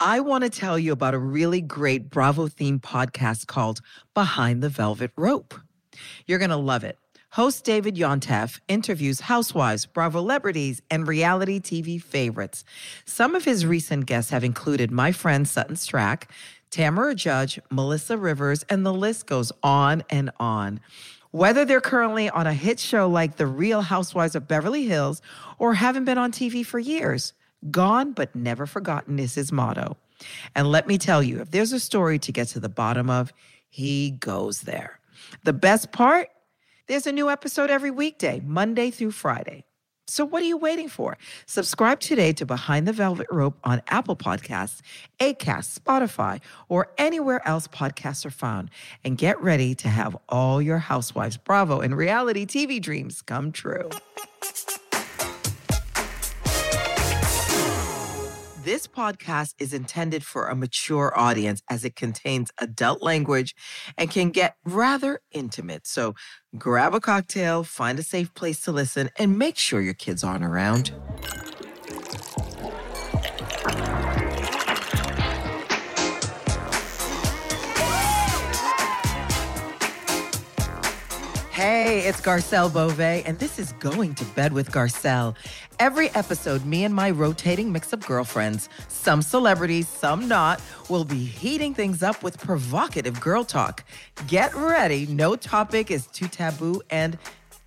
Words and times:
I 0.00 0.20
want 0.20 0.44
to 0.44 0.50
tell 0.50 0.78
you 0.78 0.92
about 0.92 1.14
a 1.14 1.18
really 1.18 1.60
great 1.60 2.08
Bravo 2.08 2.46
themed 2.46 2.82
podcast 2.82 3.48
called 3.48 3.80
Behind 4.14 4.62
the 4.62 4.68
Velvet 4.68 5.10
Rope. 5.16 5.54
You're 6.24 6.38
going 6.38 6.50
to 6.50 6.56
love 6.56 6.84
it. 6.84 6.96
Host 7.30 7.64
David 7.64 7.96
Yontef 7.96 8.60
interviews 8.68 9.18
housewives, 9.18 9.86
Bravo 9.86 10.20
celebrities, 10.20 10.82
and 10.88 11.08
reality 11.08 11.58
TV 11.58 12.00
favorites. 12.00 12.64
Some 13.06 13.34
of 13.34 13.44
his 13.44 13.66
recent 13.66 14.06
guests 14.06 14.30
have 14.30 14.44
included 14.44 14.92
my 14.92 15.10
friend 15.10 15.48
Sutton 15.48 15.74
Stracke, 15.74 16.30
Tamra 16.70 17.16
Judge, 17.16 17.58
Melissa 17.68 18.16
Rivers, 18.16 18.62
and 18.68 18.86
the 18.86 18.94
list 18.94 19.26
goes 19.26 19.50
on 19.64 20.04
and 20.10 20.30
on. 20.38 20.78
Whether 21.32 21.64
they're 21.64 21.80
currently 21.80 22.30
on 22.30 22.46
a 22.46 22.54
hit 22.54 22.78
show 22.78 23.08
like 23.08 23.36
The 23.36 23.48
Real 23.48 23.82
Housewives 23.82 24.36
of 24.36 24.46
Beverly 24.46 24.84
Hills 24.84 25.20
or 25.58 25.74
haven't 25.74 26.04
been 26.04 26.18
on 26.18 26.30
TV 26.30 26.64
for 26.64 26.78
years, 26.78 27.32
Gone 27.70 28.12
but 28.12 28.34
never 28.34 28.66
forgotten 28.66 29.18
is 29.18 29.34
his 29.34 29.52
motto. 29.52 29.96
And 30.54 30.70
let 30.70 30.86
me 30.86 30.98
tell 30.98 31.22
you, 31.22 31.40
if 31.40 31.50
there's 31.50 31.72
a 31.72 31.80
story 31.80 32.18
to 32.20 32.32
get 32.32 32.48
to 32.48 32.60
the 32.60 32.68
bottom 32.68 33.10
of, 33.10 33.32
he 33.68 34.12
goes 34.12 34.62
there. 34.62 35.00
The 35.44 35.52
best 35.52 35.92
part? 35.92 36.28
There's 36.86 37.06
a 37.06 37.12
new 37.12 37.28
episode 37.28 37.70
every 37.70 37.90
weekday, 37.90 38.40
Monday 38.44 38.90
through 38.90 39.10
Friday. 39.10 39.64
So 40.06 40.24
what 40.24 40.42
are 40.42 40.46
you 40.46 40.56
waiting 40.56 40.88
for? 40.88 41.18
Subscribe 41.44 42.00
today 42.00 42.32
to 42.32 42.46
Behind 42.46 42.88
the 42.88 42.94
Velvet 42.94 43.26
Rope 43.30 43.58
on 43.62 43.82
Apple 43.88 44.16
Podcasts, 44.16 44.80
Acast, 45.20 45.78
Spotify, 45.78 46.40
or 46.70 46.88
anywhere 46.96 47.46
else 47.46 47.68
podcasts 47.68 48.24
are 48.24 48.30
found. 48.30 48.70
And 49.04 49.18
get 49.18 49.38
ready 49.42 49.74
to 49.74 49.88
have 49.88 50.16
all 50.30 50.62
your 50.62 50.78
housewives, 50.78 51.36
Bravo, 51.36 51.80
and 51.80 51.94
reality 51.94 52.46
TV 52.46 52.80
dreams 52.80 53.20
come 53.20 53.52
true. 53.52 53.90
This 58.68 58.86
podcast 58.86 59.54
is 59.58 59.72
intended 59.72 60.22
for 60.26 60.48
a 60.48 60.54
mature 60.54 61.10
audience 61.18 61.62
as 61.70 61.86
it 61.86 61.96
contains 61.96 62.50
adult 62.58 63.00
language 63.00 63.54
and 63.96 64.10
can 64.10 64.28
get 64.28 64.56
rather 64.66 65.22
intimate. 65.32 65.86
So 65.86 66.14
grab 66.58 66.92
a 66.92 67.00
cocktail, 67.00 67.64
find 67.64 67.98
a 67.98 68.02
safe 68.02 68.34
place 68.34 68.60
to 68.64 68.72
listen, 68.72 69.08
and 69.18 69.38
make 69.38 69.56
sure 69.56 69.80
your 69.80 69.94
kids 69.94 70.22
aren't 70.22 70.44
around. 70.44 70.92
Hey, 81.58 82.06
it's 82.06 82.20
Garcelle 82.20 82.72
Beauvais, 82.72 83.24
and 83.26 83.36
this 83.40 83.58
is 83.58 83.72
Going 83.80 84.14
to 84.14 84.24
Bed 84.24 84.52
with 84.52 84.70
Garcelle. 84.70 85.34
Every 85.80 86.08
episode, 86.10 86.64
me 86.64 86.84
and 86.84 86.94
my 86.94 87.10
rotating 87.10 87.72
mix 87.72 87.92
of 87.92 87.98
girlfriends, 88.06 88.68
some 88.86 89.22
celebrities, 89.22 89.88
some 89.88 90.28
not, 90.28 90.62
will 90.88 91.02
be 91.04 91.18
heating 91.18 91.74
things 91.74 92.00
up 92.00 92.22
with 92.22 92.38
provocative 92.38 93.20
girl 93.20 93.42
talk. 93.42 93.82
Get 94.28 94.54
ready, 94.54 95.06
no 95.06 95.34
topic 95.34 95.90
is 95.90 96.06
too 96.06 96.28
taboo, 96.28 96.80
and 96.90 97.18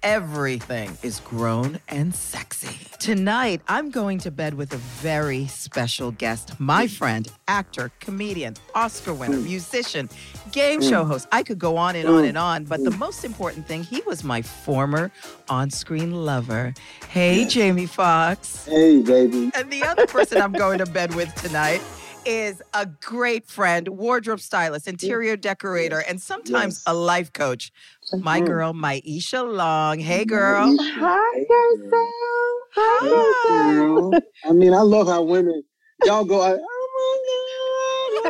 everything 0.03 0.97
is 1.03 1.19
grown 1.21 1.79
and 1.87 2.13
sexy. 2.13 2.75
Tonight, 2.99 3.61
I'm 3.67 3.89
going 3.89 4.19
to 4.19 4.31
bed 4.31 4.53
with 4.53 4.73
a 4.73 4.77
very 4.77 5.47
special 5.47 6.11
guest, 6.11 6.59
my 6.59 6.87
friend, 6.87 7.31
actor, 7.47 7.91
comedian, 7.99 8.55
Oscar 8.75 9.13
winner, 9.13 9.37
musician, 9.37 10.09
game 10.51 10.81
show 10.81 11.03
host. 11.03 11.27
I 11.31 11.43
could 11.43 11.59
go 11.59 11.77
on 11.77 11.95
and 11.95 12.07
on 12.07 12.25
and 12.25 12.37
on, 12.37 12.65
but 12.65 12.83
the 12.83 12.91
most 12.91 13.23
important 13.23 13.67
thing, 13.67 13.83
he 13.83 14.01
was 14.01 14.23
my 14.23 14.41
former 14.41 15.11
on 15.49 15.69
screen 15.69 16.25
lover. 16.25 16.73
Hey, 17.09 17.45
Jamie 17.45 17.85
Foxx. 17.85 18.65
Hey, 18.65 19.01
baby. 19.01 19.51
And 19.55 19.71
the 19.71 19.83
other 19.83 20.07
person 20.07 20.41
I'm 20.41 20.53
going 20.53 20.79
to 20.79 20.85
bed 20.85 21.15
with 21.15 21.33
tonight 21.35 21.81
is 22.25 22.61
a 22.73 22.85
great 22.85 23.47
friend, 23.47 23.87
wardrobe 23.89 24.39
stylist, 24.39 24.87
interior 24.87 25.35
decorator, 25.37 25.99
and 26.07 26.21
sometimes 26.21 26.75
Yes. 26.75 26.83
a 26.85 26.93
life 26.93 27.33
coach. 27.33 27.71
My 28.13 28.41
Mhm. 28.41 28.45
girl, 28.47 28.73
Mayasha 28.73 29.43
Long. 29.51 29.99
Hey, 29.99 30.25
girl. 30.25 30.75
Hi, 30.79 31.45
Garcelle. 31.49 32.59
Hi, 32.75 32.99
Hi. 33.01 33.09
Garcelle. 33.09 34.11
Girl. 34.11 34.21
I 34.45 34.53
mean, 34.53 34.73
I 34.73 34.81
love 34.81 35.07
how 35.07 35.23
women 35.23 35.63
y'all 36.03 36.25
go. 36.25 36.41
I, 36.41 36.53
oh 36.59 36.89
my 36.95 38.29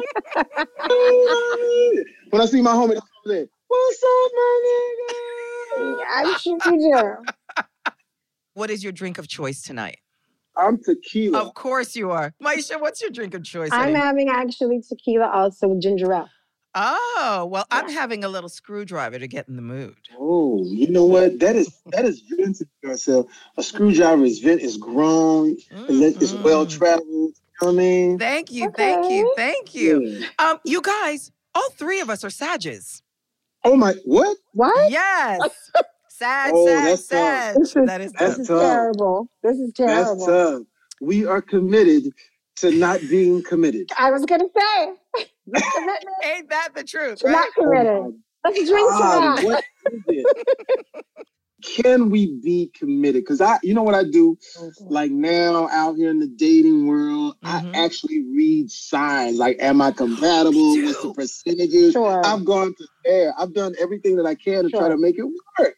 god! 2.00 2.06
when 2.31 2.41
I 2.41 2.46
see 2.46 2.62
my 2.62 2.73
homie, 2.73 2.96
I'm 2.96 3.02
there. 3.25 3.47
What's 3.68 4.03
up, 4.03 4.31
my 4.35 4.62
nigga? 4.66 5.97
I'm 6.09 6.35
sure 6.35 6.59
you 6.66 6.79
do. 6.91 7.16
What 8.53 8.69
is 8.69 8.84
your 8.84 8.91
drink 8.91 9.18
of 9.18 9.29
choice 9.29 9.62
tonight? 9.62 10.00
I'm 10.57 10.78
tequila. 10.84 11.39
Of 11.39 11.53
course 11.53 11.95
you 11.95 12.12
are. 12.12 12.34
Mayasha, 12.41 12.79
what's 12.79 13.01
your 13.01 13.12
drink 13.12 13.34
of 13.34 13.44
choice? 13.44 13.69
I'm 13.72 13.94
honey? 13.94 13.94
having 13.95 14.29
actually 14.29 14.81
tequila 14.81 15.29
also 15.29 15.67
with 15.69 15.81
ginger 15.81 16.12
ale. 16.13 16.29
oh, 16.75 17.47
well, 17.51 17.66
I'm 17.72 17.89
having 17.89 18.23
a 18.23 18.29
little 18.29 18.50
screwdriver 18.50 19.19
to 19.19 19.28
get 19.28 19.47
in 19.47 19.56
the 19.56 19.61
mood. 19.61 19.95
Oh, 20.17 20.63
you 20.66 20.90
know 20.90 21.06
what? 21.06 21.40
That 21.40 21.56
is 21.56 21.81
that 21.88 22.06
is 22.06 22.22
vintage, 22.22 22.67
Garcelle. 22.84 23.28
A 23.57 23.63
screwdriver 23.63 24.23
is 24.23 24.40
vin- 24.40 24.59
is 24.59 24.78
grown. 24.78 25.57
And 25.72 26.01
it's 26.03 26.34
well 26.34 26.66
traveled. 26.66 27.06
You 27.07 27.67
know 27.67 27.67
what 27.67 27.73
I 27.73 27.75
mean? 27.75 28.19
Thank 28.19 28.51
you, 28.51 28.72
thank 28.75 29.09
you, 29.11 29.34
thank 29.35 29.75
you. 29.75 30.01
Yeah. 30.01 30.28
Um, 30.40 30.59
you 30.66 30.81
guys, 30.81 31.31
all 31.53 31.69
three 31.72 32.00
of 32.00 32.09
us 32.09 32.23
are 32.23 32.29
Sages. 32.29 33.03
Oh 33.63 33.75
my! 33.75 33.94
What? 34.06 34.35
What? 34.53 34.91
Yes. 34.91 35.41
Sad, 36.22 36.54
Oh, 36.56 36.66
sad, 36.68 36.86
that's 36.86 37.08
tough. 37.09 37.20
sad. 37.20 37.58
This 37.62 37.76
is, 37.76 37.88
That 37.88 38.02
is 38.02 38.14
That's 38.14 38.36
this 38.38 38.40
is 38.40 38.48
tough. 38.50 38.62
terrible. 38.62 39.30
This 39.44 39.58
is 39.59 39.74
terrible. 39.74 40.16
That's 40.18 40.26
tough. 40.28 40.64
We 41.02 41.26
are 41.28 41.42
committed 41.42 42.14
to 42.58 42.72
not 42.72 43.02
being 43.09 43.44
committed. 43.44 43.90
I 43.98 44.12
was 44.12 44.26
going 44.26 44.42
to 44.42 44.50
say, 44.58 44.94
commitment, 45.74 46.18
Ain't 46.26 46.50
that 46.52 46.70
the 46.76 46.84
truth, 46.86 47.24
right? 47.24 47.34
not 47.34 47.50
committed. 47.56 48.16
Let's 48.46 48.70
drink 48.70 48.90
to 48.90 48.98
God, 49.00 49.24
that. 49.24 49.44
what 49.46 49.66
is 49.92 50.04
it? 50.08 50.28
Can 51.64 52.09
we 52.12 52.40
be 52.44 52.72
committed? 52.76 53.24
Because 53.24 53.42
I, 53.42 53.59
you 53.64 53.74
know 53.76 53.84
what 53.84 53.96
I 53.96 54.03
do? 54.03 54.38
Like 54.90 55.12
now 55.12 55.70
out 55.70 55.96
here 55.98 56.09
in 56.09 56.20
the 56.20 56.28
dating 56.28 56.88
world, 56.88 57.36
Mhm. 57.44 57.76
I 57.76 57.86
actually 57.86 58.24
read 58.36 58.72
signs. 58.72 59.38
Like, 59.40 59.58
am 59.62 59.82
I 59.82 59.92
compatible? 59.92 60.78
You 60.78 60.86
What's 60.86 61.02
the 61.03 61.14
percentages? 61.14 61.94
Sure. 61.94 62.24
I've 62.26 62.46
gone 62.46 62.76
to 62.78 62.88
there. 63.06 63.34
I've 63.38 63.53
done 63.53 63.76
everything 63.80 64.18
that 64.18 64.26
I 64.28 64.36
can 64.36 64.64
to 64.66 64.72
try 64.72 64.90
to 64.90 64.98
make 64.98 65.18
it 65.20 65.26
work. 65.59 65.76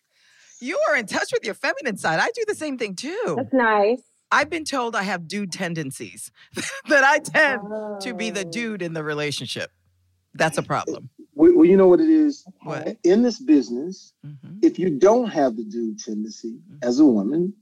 You 0.63 0.79
are 0.89 0.95
in 0.95 1.05
touch 1.07 1.29
with 1.33 1.43
your 1.43 1.55
feminine 1.55 1.97
side. 1.97 2.19
I 2.19 2.29
do 2.33 2.43
the 2.47 2.55
same 2.55 2.77
thing 2.77 2.95
too. 2.95 3.33
That's 3.35 3.53
nice. 3.53 4.01
I've 4.31 4.49
been 4.49 4.63
told 4.63 4.95
I 4.95 5.03
have 5.03 5.27
dude 5.27 5.51
tendencies, 5.51 6.31
that 6.87 7.03
I 7.03 7.19
tend 7.19 7.61
to 8.01 8.13
be 8.13 8.29
the 8.29 8.45
Oh. 8.47 8.49
dude 8.49 8.81
in 8.81 8.93
the 8.93 9.03
relationship. 9.03 9.69
That's 10.33 10.57
a 10.57 10.63
problem. 10.63 11.09
Well, 11.35 11.51
well, 11.55 11.65
you 11.65 11.75
know 11.77 11.87
what 11.87 11.99
it 11.99 12.09
is? 12.09 12.45
What? 12.63 12.97
In 13.03 13.21
this 13.23 13.39
business, 13.39 14.13
Mhm. 14.25 14.59
if 14.63 14.79
you 14.79 14.89
don't 14.89 15.27
have 15.29 15.57
the 15.57 15.65
dude 15.65 15.99
tendency 15.99 16.59
as 16.81 16.99
a 16.99 17.05
woman, 17.05 17.53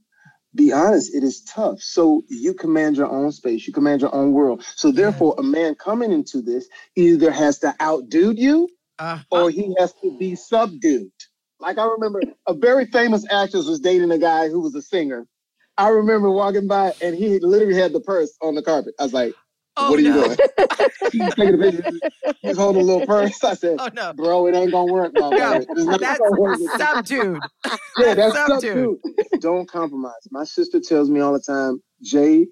be 0.54 0.72
honest, 0.72 1.14
it 1.14 1.24
is 1.24 1.42
tough. 1.42 1.80
So 1.80 2.22
you 2.28 2.54
command 2.54 2.96
your 2.96 3.10
own 3.10 3.32
space, 3.32 3.66
you 3.66 3.72
command 3.72 4.00
your 4.00 4.14
own 4.14 4.32
world. 4.32 4.62
So 4.76 4.92
therefore, 4.92 5.34
a 5.38 5.42
man 5.42 5.74
coming 5.74 6.12
into 6.12 6.40
this 6.40 6.68
either 6.94 7.30
has 7.32 7.58
to 7.60 7.74
outdo 7.82 8.30
you 8.32 8.68
Uh-huh. 8.98 9.24
or 9.30 9.50
he 9.50 9.74
has 9.78 9.92
to 10.02 10.16
be 10.18 10.36
subdued. 10.36 11.10
Like 11.62 11.78
I 11.78 11.84
remember 11.86 12.20
a 12.48 12.54
very 12.54 12.86
famous 12.86 13.24
actress 13.30 13.66
was 13.66 13.80
dating 13.80 14.10
a 14.10 14.18
guy 14.18 14.48
who 14.48 14.60
was 14.60 14.74
a 14.74 14.82
singer. 14.82 15.26
I 15.78 15.88
remember 15.90 16.30
walking 16.30 16.66
by 16.66 16.92
and 17.00 17.14
he 17.16 17.38
literally 17.38 17.76
had 17.76 17.92
the 17.92 18.00
purse 18.00 18.36
on 18.42 18.56
the 18.56 18.62
carpet. 18.62 18.94
I 18.98 19.04
was 19.04 19.12
like, 19.14 19.32
oh, 19.76 19.90
what 19.90 20.00
are 20.00 20.02
no. 20.02 20.08
you 20.08 20.24
doing? 20.24 20.38
He's 21.12 21.34
taking 21.36 21.54
a 21.54 21.58
picture. 21.58 21.92
He's 22.42 22.56
holding 22.56 22.82
a 22.82 22.84
little 22.84 23.06
purse. 23.06 23.42
I 23.44 23.54
said, 23.54 23.76
Oh, 23.78 23.88
no. 23.94 24.12
bro, 24.12 24.48
it 24.48 24.54
ain't 24.56 24.72
gonna 24.72 24.92
work, 24.92 25.12
No. 25.14 25.30
That's 25.30 26.20
work. 26.32 26.58
subdued. 26.76 27.40
Yeah, 27.98 28.14
that's 28.14 28.34
Subdued. 28.34 28.98
Don't 29.40 29.68
compromise. 29.68 30.12
My 30.30 30.44
sister 30.44 30.80
tells 30.80 31.10
me 31.10 31.20
all 31.20 31.32
the 31.32 31.40
time, 31.40 31.82
Jay, 32.02 32.46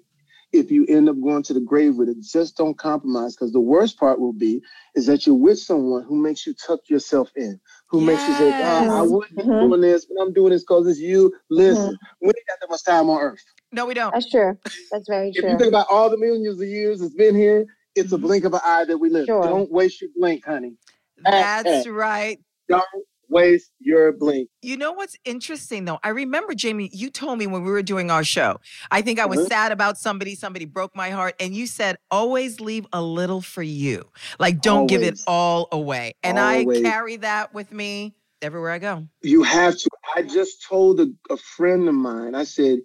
if 0.53 0.71
you 0.71 0.85
end 0.87 1.09
up 1.09 1.21
going 1.21 1.43
to 1.43 1.53
the 1.53 1.61
grave 1.61 1.95
with 1.97 2.09
it, 2.09 2.21
just 2.21 2.57
don't 2.57 2.77
compromise. 2.77 3.35
Because 3.35 3.51
the 3.53 3.59
worst 3.61 3.99
part 3.99 4.19
will 4.19 4.33
be 4.33 4.61
is 4.95 5.05
that 5.07 5.25
you're 5.27 5.35
with 5.35 5.59
someone 5.59 6.03
who 6.03 6.15
makes 6.15 6.47
you 6.47 6.53
tuck 6.55 6.81
yourself 6.89 7.29
in, 7.35 7.59
who 7.89 8.01
makes 8.01 8.27
you 8.27 8.33
say, 8.33 8.53
oh, 8.59 8.99
I 8.99 9.03
wouldn't 9.03 9.37
be 9.37 9.43
Mhm. 9.43 9.59
doing 9.61 9.81
this, 9.81 10.05
but 10.05 10.21
I'm 10.21 10.33
doing 10.33 10.51
this 10.51 10.63
because 10.63 10.87
it's 10.87 10.99
you. 10.99 11.33
Listen, 11.49 11.97
we 12.21 12.27
ain't 12.27 12.47
got 12.47 12.59
that 12.61 12.69
much 12.69 12.83
time 12.85 13.09
on 13.09 13.21
earth. 13.21 13.43
No, 13.71 13.85
we 13.85 13.93
don't. 13.93 14.13
That's 14.13 14.29
true. 14.29 14.57
That's 14.91 15.07
very 15.09 15.31
true. 15.33 15.43
If 15.43 15.51
you 15.53 15.57
think 15.59 15.69
about 15.69 15.87
all 15.89 16.09
the 16.09 16.17
millions 16.17 16.61
of 16.61 16.67
years 16.67 17.01
it's 17.01 17.15
been 17.15 17.35
here, 17.35 17.65
it's 17.95 18.11
a 18.11 18.17
Mhm. 18.17 18.21
blink 18.21 18.45
of 18.45 18.53
an 18.53 18.61
eye 18.65 18.85
that 18.85 18.97
we 18.97 19.09
live. 19.09 19.27
Sure. 19.27 19.43
Don't 19.43 19.71
waste 19.71 20.01
your 20.01 20.11
blink, 20.15 20.45
honey. 20.45 20.77
That's 21.23 21.87
right. 21.87 22.39
Don't 22.69 22.83
waste 23.31 23.71
your 23.79 24.11
blink. 24.13 24.49
You 24.61 24.77
know 24.77 24.91
what's 24.93 25.17
interesting 25.25 25.85
though? 25.85 25.99
I 26.03 26.09
remember, 26.09 26.53
Jamie, 26.55 26.91
you 26.93 27.09
told 27.09 27.39
me 27.39 27.47
when 27.47 27.63
we 27.63 27.71
were 27.71 27.83
doing 27.83 28.11
our 28.11 28.23
show, 28.23 28.59
I 28.91 29.01
think 29.01 29.19
I 29.19 29.25
was 29.25 29.39
Mhm. 29.39 29.47
sad 29.49 29.71
about 29.71 29.97
somebody, 29.97 30.35
somebody 30.35 30.65
broke 30.65 30.95
my 30.95 31.09
heart, 31.11 31.35
and 31.39 31.55
you 31.55 31.67
said, 31.67 31.97
always 32.11 32.59
leave 32.61 32.85
a 32.93 33.01
little 33.01 33.41
for 33.41 33.63
you. 33.63 34.09
Like, 34.39 34.61
don't 34.61 34.87
give 34.87 35.03
it 35.03 35.19
all 35.27 35.69
away. 35.71 36.13
And 36.23 36.39
Always. 36.39 36.79
I 36.79 36.81
carry 36.83 37.17
that 37.17 37.53
with 37.53 37.71
me 37.71 38.15
everywhere 38.41 38.71
I 38.71 38.79
go. 38.79 39.07
You 39.23 39.43
have 39.43 39.77
to. 39.77 39.89
I 40.15 40.23
just 40.23 40.63
told 40.67 40.99
a, 40.99 41.07
a 41.31 41.37
friend 41.37 41.87
of 41.89 41.95
mine, 41.95 42.35
I 42.35 42.43
said, 42.43 42.79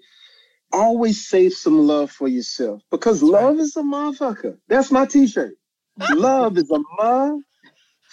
always 0.72 1.28
save 1.28 1.52
some 1.54 1.86
love 1.86 2.10
for 2.10 2.28
yourself 2.28 2.82
because 2.90 3.20
That's 3.20 3.32
right. 3.32 3.42
love 3.44 3.58
is 3.58 3.76
a 3.76 3.82
motherfucker. 3.82 4.58
That's 4.68 4.90
my 4.92 5.06
t-shirt. 5.06 5.56
love 6.10 6.58
is 6.58 6.70
a 6.70 6.78
motherfucker. 7.00 7.40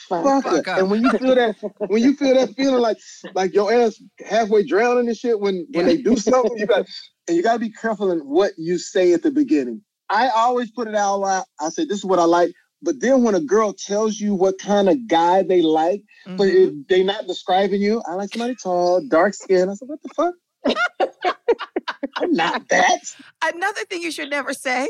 Fucker. 0.09 0.77
And 0.77 0.89
when 0.91 1.03
you 1.03 1.11
feel 1.11 1.35
that, 1.35 1.55
when 1.87 2.01
you 2.03 2.15
feel 2.15 2.33
that 2.35 2.55
feeling 2.55 2.81
like 2.81 2.97
like 3.35 3.53
your 3.53 3.71
ass 3.73 4.01
halfway 4.25 4.63
drowning 4.65 5.07
and 5.07 5.17
shit, 5.17 5.39
when 5.39 5.65
when 5.71 5.85
Yeah. 5.87 5.93
they 5.93 6.01
do 6.01 6.15
something, 6.17 6.57
you 6.57 6.65
got 6.65 6.85
and 7.27 7.37
you 7.37 7.43
gotta 7.43 7.59
be 7.59 7.71
careful 7.71 8.11
in 8.11 8.19
what 8.19 8.53
you 8.57 8.77
say 8.77 9.13
at 9.13 9.23
the 9.23 9.31
beginning. 9.31 9.81
I 10.09 10.29
always 10.29 10.69
put 10.71 10.87
it 10.87 10.95
out 10.95 11.17
loud. 11.17 11.45
I 11.59 11.69
say 11.69 11.85
this 11.85 11.99
is 11.99 12.05
what 12.05 12.19
I 12.19 12.25
like. 12.25 12.53
But 12.81 12.99
then 12.99 13.23
when 13.23 13.33
a 13.33 13.39
girl 13.39 13.73
tells 13.73 14.19
you 14.19 14.35
what 14.35 14.59
kind 14.59 14.89
of 14.89 15.07
guy 15.07 15.41
they 15.43 15.61
like, 15.61 16.01
but 16.25 16.47
Mhm. 16.47 16.55
it, 16.81 16.87
they 16.89 17.03
not 17.03 17.27
describing 17.27 17.81
you, 17.81 18.01
I 18.07 18.15
like 18.15 18.29
somebody 18.29 18.55
tall, 18.61 19.01
dark 19.07 19.33
skin. 19.33 19.69
I 19.69 19.73
said, 19.75 19.87
what 19.87 20.01
the 20.01 20.09
fuck? 20.09 20.33
I'm 22.17 22.33
not 22.33 22.67
that. 22.69 22.99
Another 23.43 23.85
thing 23.85 24.01
you 24.01 24.11
should 24.11 24.29
never 24.29 24.53
say. 24.53 24.89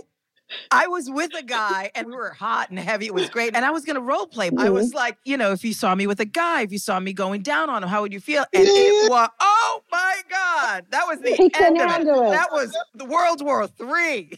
I 0.72 0.88
was 0.88 1.10
with 1.10 1.34
a 1.36 1.44
guy 1.44 1.92
and 1.96 2.08
we 2.08 2.14
were 2.16 2.32
hot 2.32 2.70
and 2.70 2.80
heavy. 2.80 3.06
It 3.06 3.14
was 3.14 3.30
great. 3.30 3.56
And 3.56 3.64
I 3.66 3.72
was 3.72 3.86
going 3.86 3.96
to 3.96 4.02
role 4.02 4.28
play. 4.28 4.50
I 4.58 4.70
was 4.70 4.94
like, 4.94 5.18
you 5.26 5.38
know, 5.38 5.52
if 5.52 5.64
you 5.64 5.74
saw 5.74 5.94
me 5.96 6.08
with 6.08 6.20
a 6.20 6.26
guy, 6.26 6.62
if 6.62 6.72
you 6.72 6.80
saw 6.80 7.00
me 7.00 7.14
going 7.14 7.42
down 7.42 7.70
on 7.70 7.84
him, 7.84 7.90
how 7.90 8.02
would 8.02 8.14
you 8.14 8.20
feel? 8.20 8.46
And 8.54 8.64
it 8.68 9.10
was, 9.12 9.30
oh 9.40 9.82
my 9.92 10.22
God. 10.30 10.86
That 10.90 11.06
was 11.08 11.20
the 11.20 11.32
He 11.36 11.52
end 11.56 11.80
of 11.80 11.90
it. 11.92 12.02
it. 12.02 12.32
That 12.32 12.48
was 12.52 12.76
the 12.94 13.06
World 13.06 13.42
War 13.44 13.68
Three. 13.68 14.32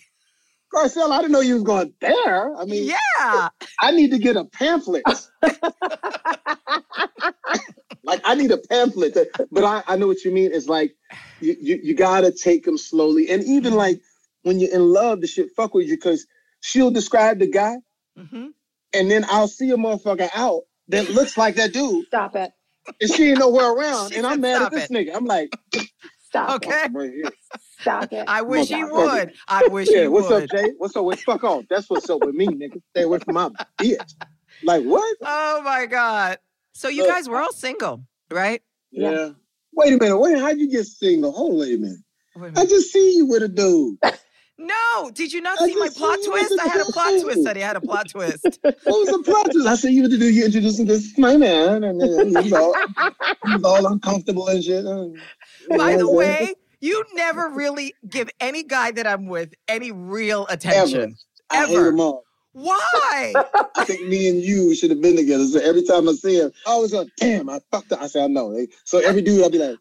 Garcelle, 0.73 1.11
I 1.11 1.17
didn't 1.19 1.31
know 1.31 1.39
you 1.39 1.53
was 1.55 1.63
going 1.63 1.93
there. 2.01 2.53
I 2.57 2.65
mean, 2.65 2.85
Yeah. 3.19 3.49
I 3.79 3.91
need 3.91 4.11
to 4.11 4.17
get 4.19 4.35
a 4.35 4.43
pamphlet. 4.45 5.03
like 8.03 8.21
I 8.25 8.35
need 8.35 8.51
a 8.51 8.57
pamphlet. 8.57 9.13
that- 9.13 9.47
but 9.51 9.63
I, 9.63 9.83
I 9.87 9.95
know 9.95 10.07
what 10.07 10.23
you 10.25 10.31
mean. 10.31 10.51
It's 10.53 10.67
like 10.67 10.95
you, 11.39 11.55
you, 11.59 11.79
you 11.81 11.93
gotta 11.95 12.31
take 12.31 12.65
them 12.65 12.77
slowly. 12.77 13.29
And 13.29 13.43
even 13.43 13.73
like 13.75 14.01
when 14.45 14.61
you're 14.61 14.73
in 14.75 14.93
love, 14.93 15.21
the 15.21 15.27
shit 15.27 15.51
fuck 15.57 15.75
with 15.75 15.87
you 15.87 15.97
because 15.97 16.27
she'll 16.61 16.91
describe 16.91 17.39
the 17.39 17.51
guy 17.51 17.77
hmm 18.17 18.47
and 18.93 19.11
then 19.11 19.25
I'll 19.29 19.49
see 19.49 19.71
a 19.71 19.77
motherfucker 19.77 20.29
out 20.35 20.63
that 20.89 21.09
looks 21.11 21.37
like 21.37 21.55
that 21.57 21.73
dude 21.73 22.05
Stop 22.07 22.35
it. 22.37 22.51
and 23.01 23.11
she 23.11 23.29
ain't 23.31 23.39
nowhere 23.39 23.71
around. 23.73 24.13
And 24.15 24.25
I'm 24.27 24.41
mad 24.41 24.61
at 24.63 24.71
this 24.71 24.85
it." 24.85 24.91
nigga. 24.91 25.15
I'm 25.15 25.25
like, 25.25 25.51
Stop 26.19 26.61
it. 26.61 26.67
Okay. 26.67 26.87
right 26.93 27.11
here. 27.11 27.31
Stop 27.81 28.13
it. 28.13 28.25
I 28.27 28.41
wish 28.43 28.69
he 28.69 28.83
would. 28.83 29.33
I 29.47 29.63
wish 29.65 29.89
Yeah, 29.91 30.03
he 30.03 30.07
what's 30.09 30.29
would. 30.29 30.33
What's 30.33 30.53
up, 30.53 30.59
Jay? 30.63 30.73
What's 30.77 30.95
up 30.97 31.05
with 31.05 31.19
fuck 31.21 31.43
off? 31.43 31.65
That's 31.69 31.89
what's 31.89 32.09
up 32.09 32.21
with 32.21 32.35
me, 32.35 32.47
nigga. 32.55 32.81
Stay 32.91 33.03
away 33.03 33.19
from 33.19 33.35
my 33.35 33.49
bitch. 33.81 34.13
Like 34.63 34.83
what? 34.83 35.17
Oh 35.23 35.61
my 35.63 35.85
God. 35.87 36.39
So 36.73 36.89
you 36.89 37.03
Look, 37.03 37.07
guys 37.07 37.29
were 37.29 37.39
all 37.39 37.53
single, 37.53 38.05
right? 38.31 38.61
Yeah. 38.91 39.29
Wait 39.73 39.93
a 39.93 39.97
minute. 39.97 40.17
Wait, 40.19 40.39
how'd 40.39 40.59
you 40.59 40.69
get 40.69 40.85
single? 40.85 41.31
Hold 41.31 41.59
wait 41.59 41.75
a 41.75 41.77
minute. 41.79 41.99
Wait 42.35 42.49
a 42.49 42.51
I 42.55 42.61
minute. 42.61 42.69
just 42.69 42.91
see 42.91 43.17
you 43.17 43.27
with 43.27 43.43
a 43.43 43.49
dude. 43.49 43.97
No, 44.57 45.11
did 45.13 45.33
you 45.33 45.41
not 45.41 45.59
I 45.59 45.67
see 45.67 45.75
my 45.75 45.89
plot 45.89 46.19
twist? 46.25 46.57
I 46.59 46.67
had 46.67 46.81
a 46.81 46.91
plot 46.91 47.13
twist, 47.21 47.45
Eddie. 47.45 47.63
I 47.63 47.67
had 47.67 47.75
a 47.75 47.81
plot 47.81 48.09
twist. 48.09 48.59
What 48.63 48.99
was 48.99 49.09
the 49.09 49.23
plot 49.23 49.51
twist? 49.51 49.67
I 49.67 49.75
said 49.75 49.91
you 49.91 50.03
were 50.03 50.07
the 50.07 50.17
dude. 50.17 50.33
You 50.33 50.45
introducing 50.45 50.85
this 50.85 51.05
is 51.05 51.17
my 51.17 51.35
man, 51.37 51.83
and 51.83 51.99
then 51.99 52.27
he 52.29 52.49
was 52.49 52.53
all, 52.53 52.75
he 53.45 53.53
was 53.53 53.63
all 53.63 53.85
uncomfortable 53.87 54.47
and 54.47 54.63
shit. 54.63 54.85
By 54.85 55.93
the 55.93 55.97
know 55.97 56.09
what 56.09 56.11
I'm 56.11 56.17
way, 56.17 56.53
you 56.79 57.03
never 57.15 57.49
really 57.49 57.93
give 58.07 58.29
any 58.39 58.63
guy 58.63 58.91
that 58.91 59.05
I'm 59.07 59.27
with 59.27 59.53
any 59.67 59.91
real 59.91 60.47
attention. 60.47 61.17
I 61.49 61.65
hate 61.65 61.75
ever. 61.75 61.85
them 61.85 61.99
all. 61.99 62.23
Why? 62.53 63.33
I 63.75 63.83
think 63.83 64.07
me 64.07 64.29
and 64.29 64.41
you 64.41 64.73
should 64.75 64.89
have 64.89 65.01
been 65.01 65.17
together. 65.17 65.45
So 65.45 65.59
every 65.59 65.83
time 65.83 66.07
I 66.07 66.13
see 66.13 66.39
him, 66.39 66.53
I 66.65 66.71
always 66.71 66.91
go, 66.91 67.05
"Damn, 67.17 67.49
I 67.49 67.59
fucked 67.71 67.91
up." 67.91 68.01
I 68.01 68.07
say, 68.07 68.23
"I 68.23 68.27
know." 68.27 68.65
So 68.85 68.99
every 68.99 69.21
dude, 69.21 69.43
I'll 69.43 69.49
be 69.49 69.57
like, 69.57 69.77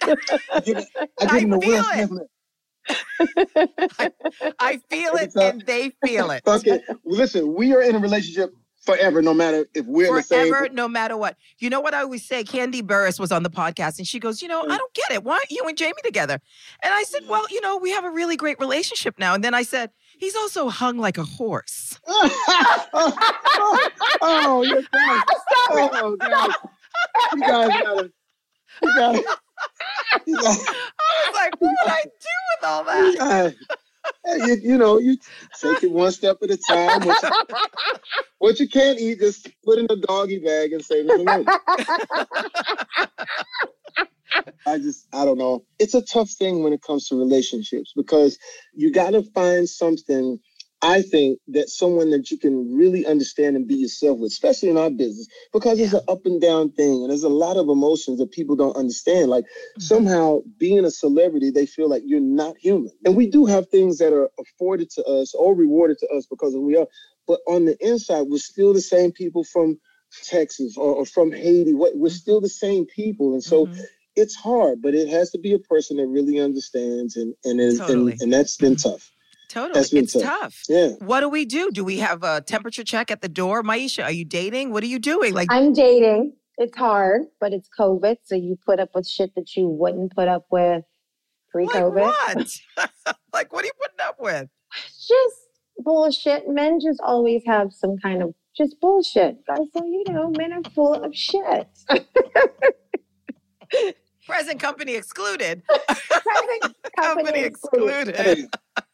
I 0.54 0.60
give, 0.60 0.78
I 1.20 1.26
give 1.26 1.30
I 1.30 1.38
him 1.40 1.50
the 1.50 1.60
feel 1.60 1.70
Will 1.70 1.84
it. 1.92 2.08
Smith. 2.08 2.28
Look. 2.88 4.12
I 4.58 4.80
feel 4.90 5.14
it 5.14 5.34
time- 5.34 5.42
and 5.42 5.62
they 5.62 5.92
feel 6.04 6.30
it. 6.30 6.42
It. 6.46 6.82
Listen, 7.04 7.54
we 7.54 7.74
are 7.74 7.82
in 7.82 7.94
a 7.94 7.98
relationship 7.98 8.52
forever, 8.86 9.20
no 9.20 9.34
matter 9.34 9.66
if 9.74 9.84
we're 9.84 10.06
in 10.08 10.14
the 10.14 10.22
same. 10.22 10.48
Forever, 10.48 10.68
no 10.72 10.88
matter 10.88 11.16
what. 11.16 11.36
You 11.58 11.68
know 11.68 11.80
what 11.80 11.92
I 11.92 12.02
always 12.02 12.24
say? 12.26 12.44
Kandi 12.44 12.80
Burruss 12.80 13.20
was 13.20 13.32
on 13.32 13.42
the 13.42 13.50
podcast 13.50 13.98
and 13.98 14.06
she 14.06 14.18
goes, 14.18 14.40
You 14.40 14.48
know, 14.48 14.62
I 14.62 14.66
mm. 14.66 14.78
don't 14.78 14.94
get 14.94 15.10
it. 15.10 15.24
Why 15.24 15.34
aren't 15.34 15.50
you 15.50 15.64
and 15.66 15.76
Jamie 15.76 15.94
together? 16.04 16.40
And 16.82 16.94
I 16.94 17.02
said, 17.02 17.22
Well, 17.28 17.44
you 17.50 17.60
know, 17.60 17.76
we 17.76 17.90
have 17.90 18.04
a 18.04 18.10
really 18.10 18.36
great 18.36 18.58
relationship 18.58 19.18
now. 19.18 19.34
And 19.34 19.44
then 19.44 19.52
I 19.52 19.62
said, 19.62 19.90
He's 20.18 20.36
also 20.36 20.70
hung 20.70 20.96
like 20.98 21.18
a 21.18 21.24
horse. 21.24 22.00
oh, 24.22 24.62
you're 24.66 24.82
right. 24.94 25.24
Oh, 25.70 26.16
God. 26.18 26.50
Oh, 27.32 27.36
you 27.36 27.40
guys 27.42 27.82
gotta. 27.82 28.10
You 28.82 28.94
gotta. 28.96 29.22
I 31.00 31.12
was 31.26 31.34
like, 31.34 31.54
What 31.60 31.76
would 31.80 31.92
I 31.92 32.02
do 32.04 32.36
with 32.60 32.68
all 32.70 32.84
that? 32.84 33.14
you, 34.36 34.56
you 34.62 34.78
know, 34.78 34.98
you 34.98 35.18
take 35.60 35.82
it 35.84 35.90
one 35.92 36.12
step 36.12 36.38
at 36.42 36.50
a 36.50 36.58
time. 36.58 37.04
What 37.04 37.22
you, 37.22 37.32
what 38.38 38.60
you 38.60 38.68
can't 38.68 39.00
eat, 39.00 39.20
just 39.20 39.48
put 39.64 39.78
in 39.78 39.86
a 39.90 39.96
doggy 39.96 40.40
bag 40.40 40.72
and 40.72 40.84
save 40.84 41.06
it. 41.08 41.48
I 44.66 44.78
just, 44.78 45.06
I 45.12 45.24
don't 45.24 45.38
know. 45.38 45.64
It's 45.78 45.94
a 45.94 46.02
tough 46.02 46.30
thing 46.30 46.62
when 46.62 46.72
it 46.72 46.82
comes 46.82 47.08
to 47.08 47.16
relationships 47.18 47.92
because 47.96 48.38
you 48.74 48.92
got 48.92 49.10
to 49.10 49.22
find 49.34 49.68
something. 49.68 50.38
I 50.86 51.02
think 51.02 51.40
that 51.48 51.68
someone 51.68 52.10
that 52.10 52.30
you 52.30 52.38
can 52.38 52.72
really 52.76 53.04
understand 53.04 53.56
and 53.56 53.66
be 53.66 53.74
yourself 53.74 54.20
with, 54.20 54.30
especially 54.30 54.68
in 54.68 54.78
our 54.78 54.88
business, 54.88 55.26
because 55.52 55.80
it's 55.80 55.92
an 55.92 56.02
up 56.06 56.24
and 56.26 56.40
down 56.40 56.70
thing, 56.70 57.02
and 57.02 57.10
there's 57.10 57.24
a 57.24 57.28
lot 57.28 57.56
of 57.56 57.68
emotions 57.68 58.20
that 58.20 58.30
people 58.30 58.54
don't 58.54 58.76
understand. 58.76 59.28
Like 59.28 59.44
mm-hmm. 59.46 59.80
somehow 59.80 60.42
being 60.58 60.84
a 60.84 60.90
celebrity, 60.92 61.50
they 61.50 61.66
feel 61.66 61.90
like 61.90 62.02
you're 62.06 62.20
not 62.20 62.56
human. 62.56 62.92
And 63.04 63.16
we 63.16 63.24
mm-hmm. 63.24 63.32
do 63.32 63.46
have 63.46 63.68
things 63.68 63.98
that 63.98 64.12
are 64.12 64.30
afforded 64.38 64.88
to 64.90 65.04
us 65.04 65.34
or 65.34 65.56
rewarded 65.56 65.98
to 65.98 66.08
us 66.16 66.26
because 66.26 66.54
we 66.54 66.76
are. 66.76 66.86
But 67.26 67.40
on 67.48 67.64
the 67.64 67.76
inside, 67.80 68.22
we're 68.28 68.38
still 68.38 68.72
the 68.72 68.80
same 68.80 69.10
people 69.10 69.42
from 69.42 69.80
Texas 70.22 70.76
or, 70.76 70.94
or 70.94 71.04
from 71.04 71.32
Haiti. 71.32 71.74
What- 71.74 71.96
We're 71.96 72.10
mm-hmm. 72.10 72.14
still 72.14 72.40
the 72.40 72.48
same 72.48 72.86
people. 72.86 73.32
And 73.32 73.42
so 73.42 73.66
Mhm. 73.66 73.80
it's 74.14 74.36
hard, 74.36 74.82
but 74.82 74.94
it 74.94 75.08
has 75.08 75.30
to 75.32 75.38
be 75.38 75.52
a 75.52 75.58
person 75.58 75.96
that 75.96 76.06
really 76.06 76.38
understands 76.38 77.16
and 77.16 77.34
and 77.44 77.58
Totally. 77.76 78.12
and, 78.12 78.22
and 78.22 78.32
that's 78.32 78.56
been 78.56 78.76
tough. 78.76 79.10
Totally. 79.48 79.80
It's 79.80 80.12
tough. 80.12 80.22
tough. 80.22 80.62
Yeah. 80.68 80.88
What 80.98 81.20
do 81.20 81.28
we 81.28 81.44
do? 81.44 81.70
Do 81.70 81.84
we 81.84 81.98
have 81.98 82.22
a 82.22 82.40
temperature 82.40 82.84
check 82.84 83.10
at 83.10 83.22
the 83.22 83.28
door? 83.28 83.62
Mayasha, 83.62 84.04
are 84.04 84.12
you 84.12 84.24
dating? 84.24 84.72
What 84.72 84.82
are 84.82 84.88
you 84.88 84.98
doing? 84.98 85.34
Like, 85.34 85.48
I'm 85.50 85.72
dating. 85.72 86.32
It's 86.58 86.76
hard, 86.76 87.22
but 87.40 87.52
it's 87.52 87.68
COVID. 87.78 88.16
So 88.24 88.34
you 88.34 88.58
put 88.64 88.80
up 88.80 88.90
with 88.94 89.06
shit 89.06 89.34
that 89.36 89.54
you 89.56 89.68
wouldn't 89.68 90.14
put 90.14 90.26
up 90.28 90.46
with 90.50 90.84
pre-COVID. 91.50 91.94
like 91.94 92.14
COVID. 92.14 92.36
what? 92.76 93.16
like, 93.32 93.52
what 93.52 93.64
are 93.64 93.66
you 93.66 93.72
putting 93.80 94.06
up 94.06 94.16
with? 94.18 94.48
just 94.74 95.36
bullshit. 95.78 96.48
Men 96.48 96.80
just 96.80 97.00
always 97.02 97.42
have 97.46 97.72
some 97.72 97.96
kind 97.98 98.22
of 98.22 98.34
just 98.56 98.80
bullshit. 98.80 99.46
Guys, 99.46 99.58
so 99.72 99.84
you 99.84 100.04
know, 100.08 100.30
men 100.36 100.52
are 100.52 100.62
full 100.74 100.94
of 100.94 101.14
shit. 101.14 101.68
Present 104.26 104.58
company 104.60 104.94
excluded. 104.96 105.62
Present 105.88 106.74
company 107.00 107.40
excluded. 107.40 108.16
Hey, 108.16 108.46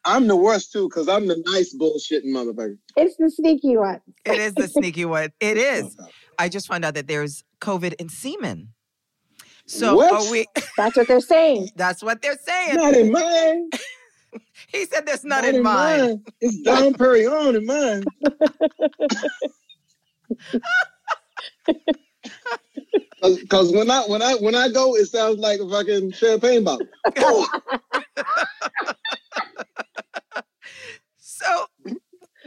I'm 0.05 0.27
the 0.27 0.35
worst 0.35 0.71
too, 0.71 0.87
because 0.89 1.07
I'm 1.09 1.27
the 1.27 1.41
nice 1.47 1.75
bullshitting 1.75 2.25
motherfucker. 2.25 2.77
It's 2.95 3.15
the 3.17 3.29
sneaky 3.31 3.77
one. 3.77 3.99
It 4.25 4.39
is 4.39 4.53
the 4.53 4.67
sneaky 4.67 5.05
one. 5.05 5.31
It 5.39 5.57
is. 5.57 5.97
I 6.37 6.49
just 6.49 6.67
found 6.67 6.85
out 6.85 6.93
that 6.93 7.07
there's 7.07 7.43
COVID 7.61 7.93
in 7.93 8.09
semen. 8.09 8.69
So 9.65 9.95
What? 9.95 10.13
are 10.13 10.31
we? 10.31 10.45
That's 10.77 10.95
what 10.97 11.07
they're 11.07 11.19
saying. 11.19 11.69
That's 11.75 12.03
what 12.03 12.21
they're 12.21 12.37
saying. 12.37 12.75
Not 12.75 12.93
in 12.95 13.11
mine. 13.11 13.69
He 14.67 14.85
said 14.85 15.05
there's 15.05 15.23
none 15.23 15.45
in 15.45 15.61
mine. 15.61 16.23
It's 16.41 16.61
Dom 16.61 16.93
Perignon 16.93 17.55
in 17.55 17.65
mine. 17.65 18.03
Because 23.23 23.71
when 23.73 23.91
I 23.91 24.01
when 24.07 24.21
I 24.21 24.35
when 24.35 24.55
I 24.55 24.69
go, 24.69 24.95
it 24.95 25.07
sounds 25.07 25.39
like 25.39 25.59
a 25.61 25.69
fucking 25.69 26.11
champagne 26.13 26.63
bottle. 26.65 26.87
So 31.17 31.65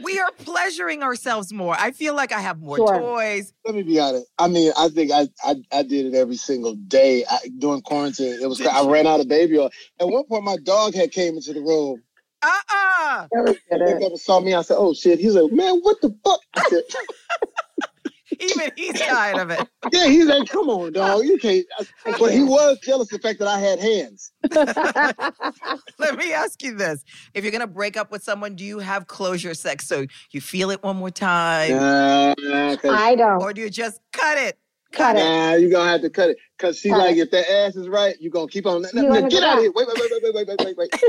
we 0.03 0.19
are 0.19 0.31
pleasuring 0.37 1.03
ourselves 1.03 1.53
more. 1.53 1.75
I 1.79 1.91
feel 1.91 2.15
like 2.15 2.31
I 2.31 2.39
have 2.41 2.59
more 2.61 2.77
Sure. 2.77 2.99
toys. 2.99 3.53
Let 3.65 3.75
me 3.75 3.83
be 3.83 3.99
honest. 3.99 4.27
I 4.39 4.47
mean, 4.47 4.71
I 4.77 4.89
think 4.89 5.11
I 5.11 5.27
I, 5.43 5.55
I 5.71 5.83
did 5.83 6.07
it 6.07 6.15
every 6.15 6.37
single 6.37 6.75
day 6.75 7.25
I, 7.29 7.39
during 7.59 7.81
quarantine. 7.81 8.39
It 8.41 8.47
was 8.47 8.61
I 8.61 8.85
ran 8.89 9.07
out 9.07 9.19
of 9.21 9.27
baby 9.27 9.59
oil. 9.59 9.71
At 9.99 10.07
one 10.09 10.25
point, 10.25 10.43
my 10.45 10.57
dog 10.57 10.95
had 10.95 11.11
came 11.11 11.35
into 11.35 11.53
the 11.53 11.61
room. 11.61 12.03
Uh-uh. 12.43 13.27
Really 13.33 13.59
He 13.69 13.77
good 13.77 13.81
at 13.83 13.89
it. 13.89 13.99
never 14.01 14.17
saw 14.17 14.39
me. 14.39 14.53
I 14.55 14.61
said, 14.63 14.77
"Oh 14.79 14.93
shit!" 14.93 15.19
He's 15.19 15.35
like, 15.35 15.51
"Man, 15.51 15.79
what 15.81 16.01
the 16.01 16.15
fuck?" 16.23 16.41
Even 18.41 18.71
he's 18.75 18.99
tired 19.01 19.37
of 19.37 19.49
it. 19.49 19.67
Yeah, 19.91 20.07
he's 20.07 20.25
like, 20.25 20.47
come 20.47 20.69
on, 20.69 20.93
dog. 20.93 21.25
You 21.25 21.37
can't. 21.37 21.65
But 22.19 22.31
he 22.31 22.43
was 22.43 22.79
jealous 22.79 23.11
of 23.11 23.21
the 23.21 23.27
fact 23.27 23.39
that 23.39 23.47
I 23.47 23.59
had 23.59 23.79
hands. 23.79 24.31
Let 25.99 26.17
me 26.17 26.33
ask 26.33 26.63
you 26.63 26.75
this. 26.75 27.03
If 27.33 27.43
you're 27.43 27.51
going 27.51 27.61
to 27.61 27.67
break 27.67 27.97
up 27.97 28.11
with 28.11 28.23
someone, 28.23 28.55
do 28.55 28.63
you 28.63 28.79
have 28.79 29.07
closure 29.07 29.53
sex? 29.53 29.87
So 29.87 30.05
you 30.31 30.41
feel 30.41 30.71
it 30.71 30.83
one 30.83 30.97
more 30.97 31.11
time? 31.11 31.73
Uh, 31.73 32.33
I 32.89 33.15
don't. 33.15 33.41
Or 33.41 33.53
do 33.53 33.61
you 33.61 33.69
just 33.69 33.99
cut 34.13 34.37
it? 34.37 34.57
Cut 34.93 35.15
nah, 35.15 35.19
it. 35.19 35.23
Nah, 35.23 35.53
you're 35.55 35.69
going 35.69 35.85
to 35.85 35.91
have 35.91 36.01
to 36.01 36.09
cut 36.09 36.29
it. 36.29 36.37
Because 36.57 36.79
she's 36.79 36.91
like, 36.91 37.17
it. 37.17 37.21
if 37.21 37.31
that 37.31 37.51
ass 37.51 37.75
is 37.75 37.89
right, 37.89 38.15
you're 38.19 38.31
going 38.31 38.47
to 38.47 38.51
keep 38.51 38.65
on. 38.65 38.81
Nah, 38.81 38.89
nah, 38.93 39.27
get 39.27 39.43
out 39.43 39.57
of 39.57 39.63
here. 39.63 39.71
Wait, 39.75 39.87
wait, 39.87 39.99
wait, 39.99 40.11
wait, 40.23 40.33
wait, 40.33 40.47
wait, 40.47 40.77
wait, 40.77 40.77
wait. 40.77 41.03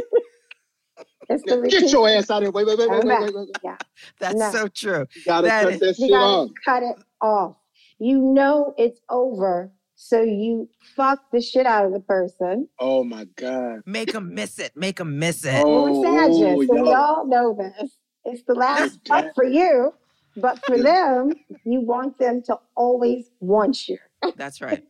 It's 1.28 1.42
the 1.44 1.56
Now, 1.56 1.62
Get 1.68 1.90
your 1.92 2.08
ass 2.08 2.30
out 2.30 2.38
of 2.38 2.42
here. 2.44 2.50
Wait, 2.52 2.66
wait, 2.66 2.78
wait, 2.78 2.88
wait, 2.90 3.04
wait, 3.04 3.20
wait, 3.20 3.34
wait. 3.34 3.48
Yeah. 3.62 3.76
That's 4.18 4.36
No. 4.36 4.50
so 4.50 4.68
true. 4.68 5.06
You 5.14 5.22
gotta 5.26 5.46
That 5.48 5.62
cut 5.64 5.72
is- 5.74 5.80
that 5.80 5.86
You 5.98 6.06
shit 6.06 6.10
gotta 6.10 6.24
off. 6.24 6.50
cut 6.64 6.82
it 6.82 6.96
off. 7.20 7.56
You 7.98 8.18
know 8.18 8.74
it's 8.78 9.00
over, 9.10 9.72
so 9.96 10.22
you 10.22 10.68
fuck 10.96 11.20
the 11.32 11.40
shit 11.40 11.66
out 11.66 11.84
of 11.84 11.92
the 11.92 12.00
person. 12.00 12.68
Oh 12.78 13.04
my 13.04 13.24
god. 13.36 13.80
Make 13.86 14.12
them 14.12 14.34
miss 14.34 14.58
it. 14.58 14.76
Make 14.76 14.96
them 14.96 15.18
miss 15.18 15.44
it. 15.44 15.62
Oh, 15.64 16.00
We're 16.00 16.06
Sagittarius, 16.28 16.68
oh, 16.70 16.76
so 16.76 16.82
we 16.82 16.88
yo. 16.90 16.94
all 16.96 17.26
know 17.26 17.54
this. 17.58 17.90
It's 18.24 18.42
the 18.44 18.54
last 18.54 18.98
That's 19.06 19.24
fuck 19.26 19.34
for 19.34 19.44
you, 19.44 19.92
but 20.36 20.64
for 20.64 20.78
them, 20.78 21.32
you 21.64 21.80
want 21.80 22.18
them 22.18 22.42
to 22.42 22.58
always 22.76 23.30
want 23.40 23.88
you. 23.88 23.98
That's 24.36 24.60
right. 24.60 24.84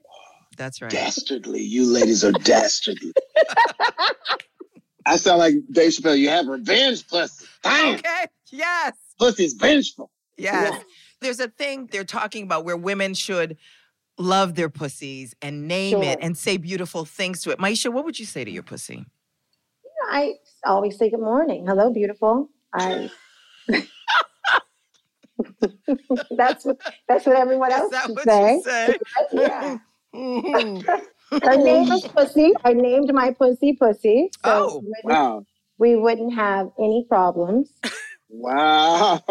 That's 0.56 0.82
right. 0.82 0.90
Dastardly. 0.90 1.62
You 1.62 1.86
ladies 1.86 2.24
are 2.24 2.32
dastardly. 2.32 3.12
I 5.08 5.16
sound 5.16 5.38
like 5.38 5.54
Dave 5.70 5.92
Chappelle. 5.92 6.18
You 6.18 6.28
have 6.28 6.46
revenge 6.46 7.06
pussy. 7.08 7.46
Damn. 7.62 7.96
Okay. 7.96 8.26
Yes. 8.50 8.92
Plus 9.18 9.32
Pussy's 9.32 9.54
vengeful. 9.54 10.10
Yes. 10.36 10.72
Yes. 10.72 10.84
There's 11.20 11.40
a 11.40 11.48
thing 11.48 11.88
they're 11.90 12.04
talking 12.04 12.44
about 12.44 12.64
where 12.64 12.76
women 12.76 13.14
should 13.14 13.56
love 14.18 14.54
their 14.54 14.68
pussies 14.68 15.34
and 15.42 15.66
name 15.68 16.02
it 16.02 16.18
and 16.22 16.36
say 16.36 16.56
beautiful 16.56 17.04
things 17.04 17.42
to 17.42 17.50
it. 17.50 17.58
Mayasha, 17.58 17.92
what 17.92 18.04
would 18.04 18.18
you 18.18 18.26
say 18.26 18.44
to 18.44 18.50
your 18.50 18.62
pussy? 18.62 19.04
I 20.10 20.34
always 20.64 20.96
say 20.98 21.10
good 21.10 21.20
morning. 21.20 21.66
Hello, 21.66 21.90
beautiful. 21.92 22.50
I. 22.72 23.10
that's 26.36 26.64
what 26.64 26.78
that's 27.08 27.26
what 27.26 27.36
everyone 27.36 27.72
Is 27.72 27.78
else 27.78 27.90
that 27.92 28.06
should 28.06 28.16
what 28.16 28.24
say. 28.24 28.54
you 28.56 28.62
say? 28.62 28.98
Yeah. 29.32 29.78
Mhm. 30.14 30.84
Her 31.30 31.56
name 31.56 31.90
is 31.92 32.02
Pussy. 32.08 32.52
I 32.64 32.72
named 32.72 33.12
my 33.12 33.32
pussy 33.32 33.74
Pussy, 33.74 34.30
so 34.44 34.50
Oh, 34.50 34.78
we, 34.78 34.86
wouldn't, 34.86 35.04
Wow. 35.04 35.44
we 35.78 35.96
wouldn't 35.96 36.34
have 36.34 36.70
any 36.78 37.04
problems. 37.08 37.72
Wow. 38.30 39.22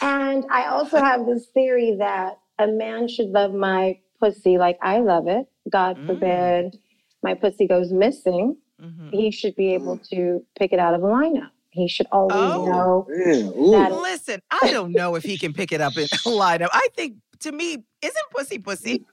And 0.00 0.44
I 0.50 0.68
also 0.68 0.96
have 0.96 1.26
this 1.26 1.48
theory 1.52 1.96
that 1.98 2.38
a 2.58 2.66
man 2.66 3.06
should 3.06 3.26
love 3.28 3.52
my 3.52 3.98
pussy 4.18 4.56
like 4.56 4.78
I 4.82 5.00
love 5.00 5.28
it. 5.28 5.46
God 5.70 5.98
Mm. 5.98 6.06
forbid 6.06 6.78
my 7.22 7.34
pussy 7.34 7.66
goes 7.66 7.92
missing. 7.92 8.56
Mhm. 8.82 9.10
He 9.10 9.30
should 9.30 9.54
be 9.54 9.74
able 9.74 9.98
to 10.10 10.42
pick 10.58 10.72
it 10.72 10.78
out 10.78 10.94
of 10.94 11.02
a 11.02 11.06
lineup. 11.06 11.50
He 11.70 11.88
should 11.88 12.06
always 12.10 12.36
Oh. 12.38 12.64
know. 12.66 13.06
Man. 13.10 13.70
That- 13.72 13.92
Listen, 14.00 14.40
I 14.50 14.70
don't 14.72 14.92
know 14.92 15.14
if 15.14 15.24
he 15.24 15.36
can 15.36 15.52
pick 15.52 15.70
it 15.70 15.82
up 15.82 15.96
in 15.98 16.04
a 16.04 16.30
lineup. 16.30 16.68
I 16.72 16.88
think 16.96 17.16
to 17.40 17.52
me, 17.52 17.84
isn't 18.00 18.26
pussy 18.34 18.58
pussy? 18.58 19.04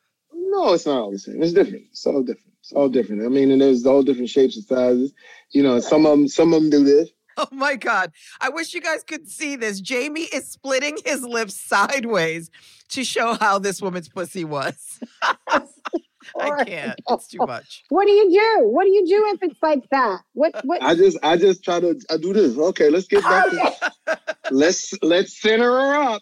No, 0.56 0.74
it's 0.74 0.86
not 0.86 1.02
all 1.02 1.12
the 1.12 1.20
same. 1.20 1.44
It's 1.44 1.52
different. 1.52 1.84
It's 1.92 2.06
all 2.06 2.22
different. 2.22 2.54
It's 2.62 2.72
all 2.72 2.88
different. 2.88 3.24
I 3.24 3.28
mean, 3.28 3.52
and 3.52 3.62
there's 3.62 3.86
all 3.86 4.04
different 4.04 4.30
shapes 4.30 4.56
and 4.56 4.66
sizes. 4.66 5.14
You 5.52 5.64
know, 5.64 5.82
some 5.82 6.06
of 6.06 6.12
them, 6.12 6.28
some 6.30 6.54
of 6.54 6.62
them 6.62 6.70
do 6.70 6.84
this. 6.84 7.10
Oh 7.38 7.48
my 7.52 7.76
God. 7.76 8.14
I 8.40 8.48
wish 8.48 8.74
you 8.74 8.80
guys 8.80 9.04
could 9.04 9.30
see 9.30 9.58
this. 9.58 9.82
Jamie 9.82 10.30
is 10.32 10.50
splitting 10.50 10.98
his 11.04 11.22
lips 11.22 11.60
sideways 11.60 12.50
to 12.92 13.04
show 13.04 13.34
how 13.34 13.60
this 13.60 13.82
woman's 13.82 14.08
pussy 14.08 14.46
was. 14.46 15.02
I 15.22 16.64
can't. 16.64 16.98
It's 17.10 17.28
too 17.28 17.40
much. 17.40 17.84
What 17.90 18.06
do 18.06 18.14
you 18.14 18.32
do? 18.32 18.70
What 18.70 18.86
do 18.86 18.92
you 18.92 19.06
do 19.06 19.34
if 19.34 19.44
it's 19.44 19.62
like 19.62 19.84
that? 19.90 20.22
What 20.32 20.56
what 20.64 20.82
I 20.82 20.96
just, 20.96 21.18
I 21.24 21.36
just 21.36 21.62
try 21.62 21.82
to, 21.82 22.00
I 22.10 22.16
do 22.16 22.32
this. 22.32 22.58
Okay, 22.58 22.90
let's 22.90 23.08
get 23.08 23.22
back 23.22 23.50
to, 23.50 24.20
let's, 24.52 24.94
let's 25.02 25.38
center 25.42 25.70
her 25.70 25.96
up. 25.96 26.22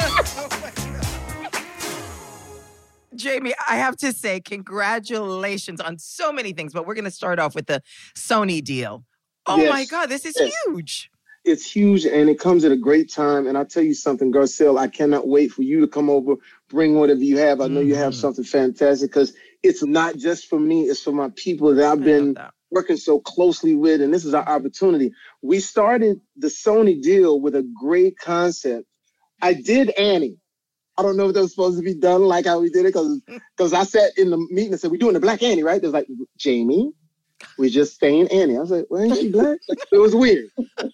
Oh 0.00 0.48
my 0.62 0.72
God. 0.74 0.83
Jamie, 3.16 3.54
I 3.68 3.76
have 3.76 3.96
to 3.98 4.12
say, 4.12 4.40
congratulations 4.40 5.80
on 5.80 5.98
so 5.98 6.32
many 6.32 6.52
things, 6.52 6.72
but 6.72 6.86
we're 6.86 6.94
going 6.94 7.04
to 7.04 7.10
start 7.10 7.38
off 7.38 7.54
with 7.54 7.66
the 7.66 7.82
Sony 8.16 8.62
deal. 8.62 9.04
Oh 9.46 9.68
my 9.68 9.84
God, 9.84 10.06
this 10.06 10.24
is 10.24 10.36
Yes. 10.38 10.52
huge. 10.66 11.10
It's 11.44 11.70
huge 11.70 12.06
and 12.06 12.30
it 12.30 12.40
comes 12.40 12.64
at 12.64 12.72
a 12.72 12.76
great 12.76 13.12
time. 13.12 13.46
And 13.46 13.58
I'll 13.58 13.66
tell 13.66 13.82
you 13.82 13.92
something, 13.92 14.32
Garcelle, 14.32 14.78
I 14.78 14.88
cannot 14.88 15.28
wait 15.28 15.52
for 15.52 15.62
you 15.62 15.80
to 15.80 15.86
come 15.86 16.08
over, 16.08 16.36
bring 16.70 16.94
whatever 16.94 17.20
you 17.20 17.36
have. 17.36 17.60
I 17.60 17.68
know 17.68 17.80
you 17.80 17.96
have 17.96 18.14
Mhm. 18.14 18.16
something 18.16 18.44
fantastic 18.44 19.10
because 19.10 19.34
it's 19.62 19.82
not 19.82 20.16
just 20.16 20.46
for 20.46 20.58
me, 20.58 20.84
it's 20.84 21.02
for 21.02 21.12
my 21.12 21.30
people 21.36 21.74
that 21.74 21.84
I've 21.84 22.00
I 22.00 22.04
been 22.04 22.34
working 22.70 22.96
so 22.96 23.20
closely 23.20 23.74
with, 23.74 24.00
and 24.00 24.12
this 24.12 24.24
is 24.24 24.32
our 24.32 24.48
opportunity. 24.48 25.12
We 25.42 25.60
started 25.60 26.20
the 26.36 26.48
Sony 26.48 27.00
deal 27.02 27.38
with 27.40 27.54
a 27.54 27.62
great 27.62 28.16
concept. 28.18 28.86
I 29.42 29.52
did 29.52 29.90
Annie. 29.90 30.38
I 30.98 31.02
don't 31.02 31.16
know 31.16 31.28
if 31.28 31.34
that 31.34 31.40
was 31.40 31.50
supposed 31.52 31.78
to 31.78 31.84
be 31.84 31.94
done 31.94 32.22
like 32.22 32.46
how 32.46 32.60
we 32.60 32.70
did 32.70 32.82
it, 32.86 32.94
because 32.94 33.20
because 33.56 33.72
I 33.74 33.84
sat 33.84 34.16
in 34.16 34.30
the 34.30 34.38
meeting 34.50 34.72
and 34.72 34.80
said, 34.80 34.90
We're 34.90 34.98
doing 34.98 35.14
the 35.14 35.20
black 35.20 35.42
Annie, 35.42 35.62
right? 35.62 35.80
There's 35.80 35.92
like, 35.94 36.08
Jamie, 36.38 36.92
we're 37.58 37.70
just 37.70 37.98
saying 38.00 38.28
Annie. 38.28 38.56
I 38.56 38.60
was 38.60 38.70
like, 38.70 38.86
Well, 38.90 39.02
ain't 39.02 39.16
she 39.16 39.30
black? 39.30 39.58
Like, 39.68 39.78
it 39.92 39.98
was 39.98 40.14
weird. 40.14 40.48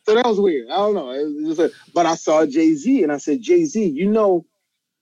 So 0.06 0.14
that 0.14 0.26
was 0.26 0.40
weird. 0.40 0.70
I 0.70 0.76
don't 0.76 0.94
know. 0.94 1.10
It 1.10 1.24
was 1.24 1.56
just 1.56 1.60
a- 1.60 1.92
but 1.94 2.06
I 2.06 2.14
saw 2.14 2.46
Jay-Z 2.46 3.02
and 3.02 3.12
I 3.12 3.18
said, 3.18 3.42
Jay-Z, 3.42 3.84
you 3.90 4.10
know, 4.10 4.46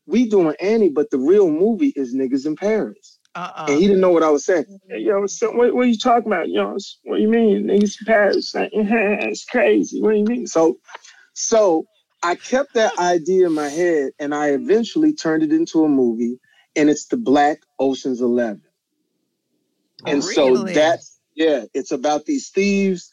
we 0.06 0.28
doing 0.28 0.54
Annie, 0.60 0.88
but 0.88 1.10
the 1.10 1.18
real 1.18 1.50
movie 1.50 1.92
is 1.96 2.14
niggas 2.14 2.46
in 2.46 2.56
Paris. 2.56 3.18
Uh-uh. 3.34 3.66
And 3.68 3.78
he 3.78 3.86
didn't 3.86 4.00
know 4.00 4.10
what 4.10 4.22
I 4.22 4.30
was 4.30 4.44
saying. 4.44 4.64
Hey, 4.88 5.00
yo, 5.00 5.26
so 5.26 5.50
what, 5.52 5.74
what 5.74 5.82
are 5.86 5.88
you 5.90 5.98
talking 5.98 6.32
about? 6.32 6.48
Yo, 6.48 6.74
s- 6.74 6.98
what 7.04 7.16
do 7.16 7.22
you 7.22 7.28
mean? 7.28 7.64
Niggas 7.64 7.96
in 8.00 8.06
Paris. 8.06 8.54
Like, 8.54 8.70
it's 8.74 9.44
crazy. 9.44 10.00
What 10.02 10.12
do 10.12 10.16
you 10.18 10.24
mean? 10.24 10.46
So, 10.46 10.78
so 11.34 11.86
I 12.22 12.36
kept 12.36 12.74
that 12.74 12.98
idea 12.98 13.46
in 13.46 13.54
my 13.54 13.68
head 13.70 14.12
and 14.18 14.34
I 14.34 14.50
eventually 14.50 15.14
turned 15.14 15.42
it 15.44 15.52
into 15.52 15.84
a 15.84 15.88
movie 15.88 16.40
and 16.76 16.90
it's 16.90 17.06
the 17.06 17.18
Black 17.18 17.60
Ocean's 17.80 18.20
11. 18.22 18.62
And 20.06 20.24
so 20.24 20.56
Really? 20.56 20.74
that's, 20.74 21.20
yeah, 21.36 21.64
it's 21.74 21.92
about 21.92 22.26
these 22.26 22.50
thieves, 22.50 23.12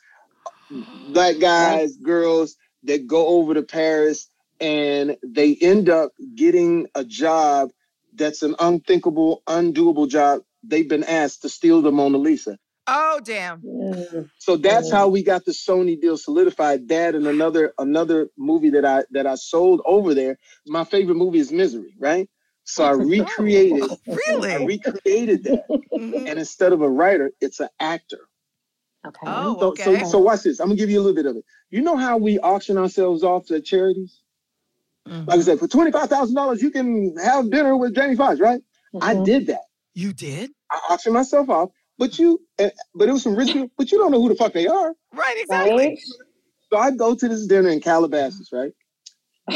black 0.70 1.40
guys, 1.40 1.98
girls 1.98 2.58
that 2.84 3.08
go 3.08 3.28
over 3.28 3.54
to 3.56 3.64
Paris 3.64 4.30
and 4.60 5.18
they 5.26 5.56
end 5.62 5.90
up 5.90 6.12
getting 6.36 6.88
a 6.96 7.04
job 7.06 7.72
that's 8.16 8.44
an 8.44 8.56
unthinkable, 8.60 9.44
undoable 9.48 10.10
job. 10.10 10.42
They've 10.64 10.90
been 10.90 11.04
asked 11.06 11.44
to 11.44 11.50
steal 11.50 11.82
the 11.82 11.92
Mona 11.92 12.18
Lisa. 12.18 12.58
Oh, 12.88 13.20
damn. 13.24 13.62
Mm. 13.62 14.30
So 14.38 14.58
that's 14.58 14.92
how 14.92 15.08
we 15.08 15.24
got 15.24 15.46
the 15.46 15.52
Sony 15.54 16.00
deal 16.00 16.18
solidified. 16.18 16.88
That 16.90 17.16
and 17.16 17.28
another 17.28 17.74
another 17.80 18.30
movie 18.38 18.72
that 18.72 18.86
I 18.86 19.04
that 19.12 19.26
I 19.28 19.36
sold 19.36 19.82
over 19.86 20.14
there. 20.14 20.38
My 20.68 20.84
favorite 20.84 21.16
movie 21.16 21.40
is 21.40 21.52
Misery, 21.52 21.96
right? 22.00 22.30
So 22.64 22.84
I 22.84 22.92
recreated 22.94 23.84
I 23.92 23.96
Really? 24.28 24.66
recreated 24.66 25.44
that. 25.46 25.66
Mhm. 25.98 26.30
And 26.30 26.40
instead 26.40 26.74
of 26.74 26.82
a 26.82 26.90
writer, 26.90 27.32
it's 27.42 27.60
an 27.60 27.70
actor. 27.80 28.20
Okay. 29.08 29.26
Oh, 29.28 29.60
So, 29.60 29.68
okay. 29.70 30.00
so, 30.00 30.12
so 30.12 30.18
watch 30.20 30.44
this. 30.44 30.60
I'm 30.60 30.68
gonna 30.68 30.78
give 30.78 30.90
you 30.90 31.00
a 31.00 31.04
little 31.04 31.16
bit 31.16 31.26
of 31.26 31.36
it. 31.38 31.46
You 31.72 31.82
know 31.82 31.96
how 31.98 32.18
we 32.18 32.40
auction 32.40 32.78
ourselves 32.78 33.24
off 33.24 33.48
to 33.48 33.62
charities? 33.62 34.22
Mhm. 35.08 35.28
Like 35.28 35.40
I 35.40 35.44
said, 35.44 35.60
for 35.60 35.68
twenty 35.68 35.92
five 35.92 36.10
thousand 36.10 36.36
dollars, 36.36 36.62
you 36.62 36.72
can 36.72 37.16
have 37.18 37.50
dinner 37.50 37.76
with 37.78 37.96
Jamie 37.96 38.16
Foxx, 38.16 38.40
right? 38.40 38.62
I 39.02 39.14
Mhm. 39.16 39.26
did 39.26 39.48
that. 39.48 39.62
You 39.94 40.14
did? 40.14 40.52
I 40.72 40.80
auctioned 40.90 41.14
myself 41.14 41.50
off, 41.50 41.70
but 41.98 42.20
you, 42.20 42.42
but 42.58 43.08
it 43.08 43.12
was 43.12 43.24
some 43.24 43.36
rich 43.36 43.54
people, 43.54 43.70
but 43.78 43.92
you 43.92 43.98
don't 43.98 44.12
know 44.12 44.22
who 44.22 44.30
the 44.30 44.36
fuck 44.36 44.54
they 44.54 44.68
are. 44.68 44.94
Right, 45.14 45.36
exactly. 45.40 45.88
Right? 45.88 46.00
So 46.72 46.80
I 46.80 46.92
go 46.92 47.16
to 47.16 47.28
this 47.28 47.48
dinner 47.48 47.70
in 47.70 47.82
Calabasas, 47.82 48.50
right? 48.52 48.72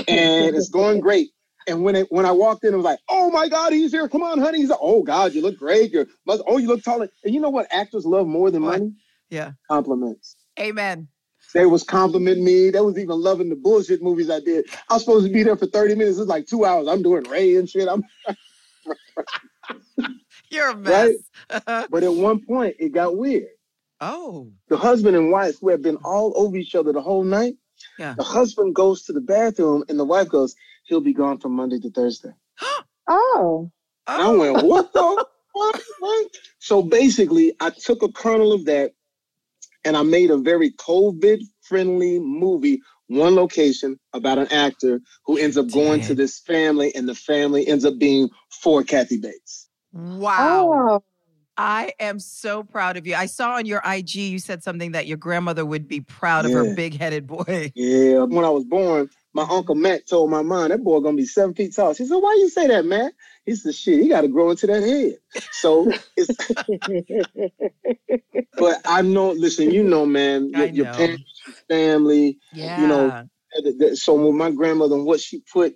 And 0.08 0.55
it's 0.55 0.69
going 0.69 1.00
great. 1.01 1.29
And 1.67 1.84
when 1.84 1.96
it 1.96 2.08
when 2.10 2.25
I 2.25 2.31
walked 2.31 2.63
in, 2.63 2.74
it 2.74 2.77
was 2.77 2.86
like, 2.86 3.00
oh 3.10 3.29
my 3.31 3.50
God, 3.50 3.74
he's 3.74 3.91
here. 3.91 4.08
Come 4.08 4.24
on, 4.24 4.39
honey. 4.39 4.60
He's 4.60 4.69
like, 4.69 4.79
oh 4.81 5.03
God, 5.03 5.34
you 5.34 5.41
look 5.41 5.58
great. 5.58 5.91
You're 5.91 6.08
must- 6.25 6.43
oh, 6.48 6.58
you 6.58 6.67
look 6.67 6.84
taller. 6.84 7.10
And 7.24 7.34
you 7.34 7.41
know 7.41 7.50
what 7.50 7.67
actors 7.72 8.05
love 8.05 8.27
more 8.27 8.51
than 8.51 8.63
What? 8.63 8.79
money? 8.79 8.93
Yeah. 9.29 9.51
Compliments. 9.69 10.36
Amen. 10.60 11.08
They 11.53 11.65
was 11.65 11.84
complimenting 11.84 12.43
me. 12.43 12.69
They 12.69 12.79
was 12.81 12.98
even 12.98 13.19
loving 13.22 13.50
the 13.50 13.55
bullshit 13.55 14.01
movies 14.03 14.29
I 14.29 14.39
did. 14.39 14.65
I 14.89 14.96
was 14.96 15.03
supposed 15.03 15.27
to 15.27 15.34
be 15.34 15.43
there 15.43 15.58
for 15.58 15.65
30 15.67 15.96
minutes. 15.96 16.17
It's 16.19 16.27
like 16.29 16.48
two 16.48 16.65
hours. 16.65 16.88
I'm 16.88 17.01
doing 17.03 17.24
Ray 17.27 17.55
and 17.55 17.69
shit. 17.69 17.88
I'm 17.88 18.03
You're 20.51 20.71
a 20.71 20.75
mess. 20.77 21.15
but 21.49 22.03
at 22.03 22.13
one 22.13 22.45
point 22.45 22.77
it 22.79 22.89
got 22.93 23.17
weird. 23.17 23.47
oh. 24.01 24.51
The 24.69 24.77
husband 24.77 25.15
and 25.17 25.31
wife 25.31 25.55
who 25.61 25.69
have 25.69 25.81
been 25.81 25.97
all 25.97 26.33
over 26.35 26.57
each 26.57 26.75
other 26.75 26.93
the 26.93 27.01
whole 27.01 27.23
night. 27.23 27.55
Yeah. 27.97 28.15
The 28.17 28.23
husband 28.23 28.75
goes 28.75 29.03
to 29.05 29.13
the 29.13 29.21
bathroom 29.21 29.85
and 29.89 29.99
the 29.99 30.05
wife 30.05 30.29
goes, 30.29 30.55
he'll 30.85 31.01
be 31.01 31.13
gone 31.13 31.39
from 31.39 31.53
Monday 31.53 31.79
to 31.79 31.91
Thursday. 31.91 32.33
Oh. 33.09 33.71
And 34.07 34.21
I 34.23 34.27
Oh. 34.27 34.37
went, 34.39 34.65
what 34.67 34.93
the 34.93 35.25
what, 35.53 35.81
what? 35.99 36.27
So 36.59 36.81
basically, 36.83 37.53
I 37.59 37.71
took 37.71 38.03
a 38.03 38.11
kernel 38.11 38.53
of 38.53 38.65
that 38.65 38.93
and 39.85 39.97
I 39.97 40.03
made 40.03 40.31
a 40.31 40.37
very 40.37 40.71
COVID 40.71 41.41
friendly 41.63 42.19
movie, 42.19 42.81
one 43.07 43.35
location 43.35 43.99
about 44.13 44.37
an 44.39 44.47
actor 44.51 45.01
who 45.25 45.37
ends 45.37 45.57
up 45.57 45.71
going 45.71 46.01
to 46.01 46.15
this 46.15 46.39
family 46.39 46.95
and 46.95 47.07
the 47.09 47.15
family 47.15 47.67
ends 47.67 47.85
up 47.85 47.97
being 47.99 48.29
for 48.61 48.83
Kathy 48.83 49.17
Bates. 49.17 49.58
Wow. 49.93 51.00
Oh. 51.00 51.03
I 51.58 51.91
am 52.00 52.19
so 52.19 52.63
proud 52.63 52.96
of 52.96 53.05
you. 53.05 53.15
I 53.15 53.25
saw 53.25 53.55
on 53.55 53.65
your 53.65 53.81
IG 53.86 54.15
you 54.15 54.39
said 54.39 54.63
something 54.63 54.93
that 54.93 55.08
your 55.08 55.17
grandmother 55.17 55.65
would 55.65 55.89
be 55.89 56.00
proud 56.00 56.46
of 56.46 56.53
her 56.53 56.74
big 56.74 56.98
headed 56.98 57.27
boy. 57.27 57.74
Yeah, 57.75 58.19
when 58.24 58.46
I 58.46 58.50
was 58.50 58.63
born, 58.63 59.10
my 59.34 59.43
uncle 59.43 59.75
Matt 59.75 60.08
told 60.08 60.31
my 60.31 60.41
mom 60.41 60.69
that 60.69 60.81
boy 60.81 61.01
gonna 61.01 61.17
be 61.17 61.25
seven 61.25 61.53
feet 61.53 61.75
tall. 61.75 61.93
She 61.93 62.05
said, 62.05 62.15
"Why 62.15 62.34
you 62.39 62.48
say 62.48 62.67
that, 62.67 62.86
Matt?" 62.86 63.12
He 63.46 63.55
said, 63.55 63.75
"Shit, 63.75 64.00
he 64.01 64.08
got 64.08 64.22
to 64.22 64.29
grow 64.29 64.51
into 64.51 64.67
that 64.67 64.81
head." 64.81 65.17
So 65.51 65.91
it's. 66.15 66.38
but 68.58 68.81
I 68.86 69.01
know. 69.01 69.31
Listen, 69.31 69.69
you 69.69 69.84
know, 69.84 70.05
man, 70.05 70.50
your, 70.50 70.62
I 70.62 70.65
your 70.67 70.86
parents, 70.86 71.41
your 71.46 71.55
family. 71.67 72.38
Yeah. 72.53 72.79
You 72.81 72.88
know, 72.88 73.96
So 73.96 74.13
with 74.13 74.36
my 74.36 74.51
grandmother 74.51 74.96
and 74.96 75.05
what 75.05 75.19
she 75.19 75.41
put, 75.51 75.75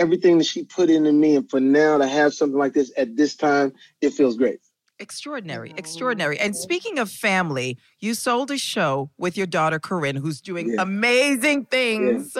everything 0.00 0.38
that 0.38 0.44
she 0.44 0.64
put 0.64 0.90
into 0.90 1.12
me, 1.12 1.36
and 1.36 1.48
for 1.48 1.60
now 1.60 1.98
to 1.98 2.06
have 2.08 2.34
something 2.34 2.58
like 2.58 2.72
this 2.72 2.90
at 2.96 3.16
this 3.16 3.36
time, 3.36 3.72
it 4.00 4.10
feels 4.10 4.36
great. 4.36 4.58
Extraordinary, 4.98 5.70
Oh, 5.72 5.78
extraordinary. 5.78 6.38
And 6.38 6.54
speaking 6.56 6.98
of 6.98 7.10
family, 7.10 7.78
you 8.00 8.14
sold 8.14 8.50
a 8.50 8.58
show 8.58 9.10
with 9.18 9.36
your 9.36 9.46
daughter 9.46 9.78
Corinne, 9.78 10.16
who's 10.16 10.40
doing 10.40 10.70
Yeah. 10.70 10.82
amazing 10.82 11.66
things. 11.66 12.36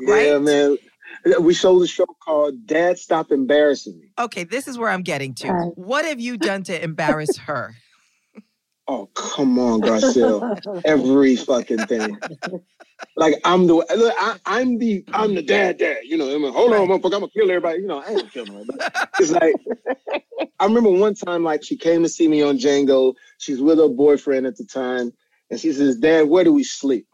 Yeah, 0.00 0.12
Right? 0.34 0.42
man. 0.42 0.76
We 1.40 1.54
sold 1.54 1.82
a 1.82 1.86
show 1.86 2.06
called 2.24 2.66
"Dad 2.66 2.98
Stop 2.98 3.30
Embarrassing 3.30 3.98
Me." 4.00 4.08
Okay, 4.18 4.42
this 4.44 4.66
is 4.66 4.76
where 4.78 4.90
I'm 4.90 5.02
getting 5.02 5.34
to. 5.36 5.48
What 5.76 6.04
have 6.04 6.18
you 6.20 6.36
done 6.36 6.62
to 6.64 6.82
embarrass 6.82 7.36
her? 7.38 7.74
Oh, 8.88 9.06
come 9.14 9.58
on, 9.58 9.82
Garcelle. 9.82 10.46
Every 10.84 11.36
fucking 11.36 11.86
thing. 11.86 12.22
Like 13.16 13.34
I'm 13.44 13.66
the 13.68 13.74
look, 13.74 14.14
I, 14.18 14.38
I'm 14.46 14.78
the 14.78 15.04
I'm 15.12 15.34
the 15.34 15.42
dad 15.42 15.78
dad. 15.78 15.98
You 16.04 16.18
know, 16.18 16.34
I'm 16.34 16.42
like, 16.42 16.54
hold 16.54 16.72
on, 16.74 16.88
motherfucker, 16.88 17.04
I'm 17.14 17.20
gonna 17.20 17.28
kill 17.30 17.50
everybody. 17.50 17.80
You 17.82 17.88
know, 17.88 18.00
I 18.00 18.08
ain't 18.10 18.18
gonna 18.20 18.30
kill 18.30 18.46
nobody. 18.46 18.80
It's 19.18 19.30
like 19.30 19.56
I 20.60 20.66
remember 20.66 20.90
one 20.90 21.14
time 21.14 21.44
like 21.44 21.64
she 21.64 21.76
came 21.76 22.02
to 22.02 22.08
see 22.08 22.28
me 22.28 22.42
on 22.42 22.58
Django. 22.58 23.14
She's 23.38 23.60
with 23.60 23.78
her 23.78 23.88
boyfriend 23.88 24.46
at 24.46 24.56
the 24.56 24.64
time, 24.64 25.12
and 25.50 25.60
she 25.60 25.72
says, 25.72 25.98
Dad, 25.98 26.28
where 26.28 26.44
do 26.44 26.52
we 26.52 26.64
sleep? 26.64 27.06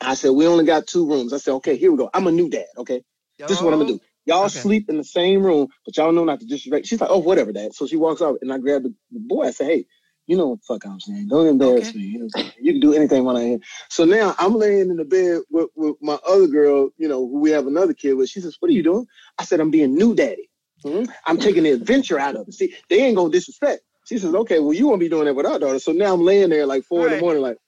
I 0.00 0.14
said, 0.14 0.30
We 0.30 0.46
only 0.48 0.66
got 0.66 0.86
two 0.88 1.08
rooms. 1.08 1.32
I 1.34 1.38
said, 1.38 1.54
Okay, 1.54 1.76
here 1.76 1.92
we 1.92 1.98
go. 1.98 2.10
I'm 2.14 2.28
a 2.28 2.32
new 2.32 2.50
dad, 2.50 2.66
okay? 2.78 3.02
This 3.48 3.58
is 3.58 3.64
what 3.64 3.74
I'm 3.74 3.80
gonna 3.80 3.92
do. 3.92 4.00
Y'all 4.26 4.46
Okay. 4.46 4.60
sleep 4.62 4.90
in 4.90 4.98
the 4.98 5.04
same 5.04 5.42
room, 5.42 5.68
but 5.86 5.96
y'all 5.96 6.12
know 6.12 6.24
not 6.24 6.40
to 6.40 6.46
disrespect. 6.46 6.86
She's 6.86 7.00
like, 7.00 7.10
oh, 7.10 7.18
whatever, 7.18 7.52
dad. 7.52 7.74
So 7.74 7.86
she 7.88 7.96
walks 7.96 8.22
out, 8.22 8.38
and 8.42 8.52
I 8.52 8.58
grab 8.58 8.84
the, 8.84 8.94
the 9.12 9.20
boy. 9.20 9.46
I 9.48 9.52
say, 9.52 9.66
hey, 9.66 9.86
you 10.28 10.38
know 10.38 10.48
what 10.50 10.60
the 10.60 10.66
fuck 10.66 10.86
I'm 10.86 11.00
saying. 11.00 11.28
Don't 11.28 11.48
embarrass 11.48 11.90
Okay. 11.90 11.98
me. 11.98 12.04
You, 12.04 12.20
know, 12.20 12.26
what 12.26 12.36
I'm 12.36 12.42
saying? 12.42 12.52
you 12.62 12.72
can 12.74 12.82
do 12.82 12.94
anything 12.94 13.24
when 13.26 13.36
I 13.36 13.42
am. 13.54 13.60
So 13.90 14.06
now 14.06 14.36
I'm 14.40 14.54
laying 14.56 14.90
in 14.90 14.98
the 14.98 15.06
bed 15.06 15.42
with, 15.50 15.70
with 15.76 15.96
my 16.02 16.18
other 16.28 16.48
girl, 16.48 16.90
you 16.98 17.08
know, 17.08 17.20
who 17.28 17.40
we 17.40 17.50
have 17.52 17.68
another 17.68 17.94
kid 17.94 18.14
with. 18.14 18.30
She 18.30 18.42
says, 18.42 18.56
what 18.60 18.70
are 18.70 18.74
you 18.74 18.84
doing? 18.84 19.06
I 19.38 19.44
said, 19.44 19.60
I'm 19.60 19.72
being 19.72 19.96
new 19.96 20.16
daddy. 20.16 20.50
Mhm. 20.86 21.08
I'm 21.26 21.38
taking 21.38 21.64
the 21.64 21.72
adventure 21.72 22.20
out 22.20 22.36
of 22.36 22.48
it. 22.48 22.54
See, 22.54 22.74
they 22.90 23.00
ain't 23.02 23.16
gonna 23.16 23.30
disrespect. 23.32 23.82
She 24.06 24.18
says, 24.18 24.34
okay, 24.34 24.60
well, 24.60 24.74
you 24.74 24.88
won't 24.88 25.00
be 25.00 25.10
doing 25.10 25.26
that 25.26 25.34
with 25.36 25.46
our 25.46 25.60
daughter. 25.60 25.80
So 25.80 25.92
now 25.92 26.14
I'm 26.14 26.22
laying 26.22 26.50
there 26.50 26.66
like 26.66 26.84
four 26.84 27.06
in 27.06 27.12
the 27.12 27.18
morning, 27.18 27.42
like. 27.42 27.58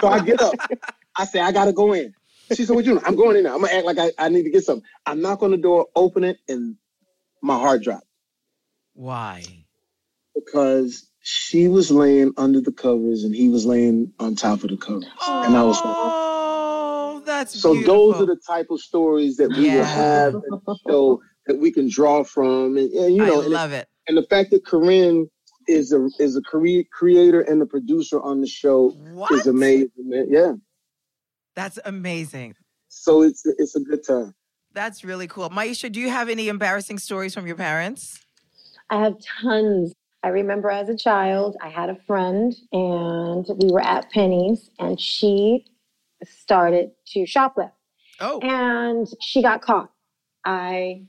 so 0.00 0.08
I 0.08 0.20
get 0.20 0.40
up. 0.42 0.56
I 1.18 1.26
say, 1.26 1.40
I 1.40 1.52
gotta 1.52 1.72
go 1.74 1.94
in. 1.94 2.14
She 2.52 2.64
said, 2.66 2.76
What 2.76 2.84
you 2.86 2.92
doing? 2.94 3.04
I'm 3.06 3.16
going 3.16 3.36
in 3.38 3.44
there. 3.44 3.54
I'm 3.54 3.62
gonna 3.62 3.74
act 3.74 3.86
like 3.86 3.98
I, 3.98 4.12
I 4.18 4.28
need 4.30 4.44
to 4.44 4.50
get 4.50 4.64
something. 4.64 4.88
I 5.06 5.14
knock 5.14 5.42
on 5.42 5.52
the 5.52 5.58
door, 5.58 5.88
open 5.96 6.24
it, 6.24 6.38
and 6.48 6.76
my 7.42 7.58
heart 7.58 7.82
dropped 7.82 8.02
Why? 8.94 9.61
Because 10.44 11.08
she 11.20 11.68
was 11.68 11.90
laying 11.90 12.32
under 12.36 12.60
the 12.60 12.72
covers 12.72 13.24
and 13.24 13.34
he 13.34 13.48
was 13.48 13.64
laying 13.64 14.12
on 14.18 14.34
top 14.34 14.62
of 14.64 14.70
the 14.70 14.76
covers. 14.76 15.04
And 15.28 15.56
I 15.56 15.62
was 15.62 15.76
like- 15.76 15.94
Oh, 15.96 17.22
that's 17.24 17.60
So 17.60 17.72
beautiful. 17.74 18.12
those 18.12 18.22
are 18.22 18.26
the 18.26 18.40
type 18.46 18.66
of 18.70 18.80
stories 18.80 19.36
that 19.36 19.50
we 19.50 19.70
will 19.70 19.84
have 19.84 20.34
in 20.34 20.40
the 20.66 20.78
show 20.88 21.20
that 21.46 21.58
we 21.58 21.70
can 21.70 21.88
draw 21.88 22.24
from. 22.24 22.76
And, 22.76 22.90
and, 22.92 23.14
you 23.14 23.24
know, 23.24 23.40
I 23.40 23.44
and, 23.44 23.52
love 23.52 23.72
it. 23.72 23.88
and 24.08 24.16
the 24.16 24.24
fact 24.24 24.50
that 24.50 24.64
Corinne 24.66 25.28
is 25.68 25.92
a 25.92 26.08
is 26.18 26.36
a 26.36 26.40
crea- 26.42 26.88
creator 26.92 27.40
and 27.42 27.60
the 27.60 27.66
producer 27.66 28.20
on 28.20 28.40
the 28.40 28.48
show 28.48 28.90
What? 29.12 29.30
is 29.30 29.46
amazing. 29.46 29.90
Man. 29.98 30.26
Yeah. 30.28 30.54
That's 31.54 31.78
amazing. 31.84 32.54
So 32.88 33.22
it's 33.22 33.42
it's 33.46 33.76
a 33.76 33.80
good 33.80 34.04
time. 34.04 34.34
That's 34.72 35.04
really 35.04 35.28
cool. 35.28 35.50
Mayasha, 35.50 35.92
do 35.92 36.00
you 36.00 36.10
have 36.10 36.28
any 36.28 36.48
embarrassing 36.48 36.98
stories 36.98 37.32
from 37.34 37.46
your 37.46 37.56
parents? 37.56 38.18
I 38.90 38.96
have 39.02 39.14
tons. 39.40 39.92
I 40.22 40.28
remember 40.28 40.70
as 40.70 40.88
a 40.88 40.96
child, 40.96 41.56
I 41.60 41.68
had 41.68 41.90
a 41.90 41.96
friend 42.06 42.54
and 42.72 43.44
we 43.60 43.70
were 43.72 43.80
at 43.82 44.10
Penney's 44.10 44.70
and 44.78 45.00
she 45.00 45.66
started 46.24 46.92
to 47.08 47.20
shoplift 47.20 47.72
Oh, 48.20 48.38
and 48.40 49.08
she 49.20 49.42
got 49.42 49.62
caught. 49.62 49.90
I 50.44 51.02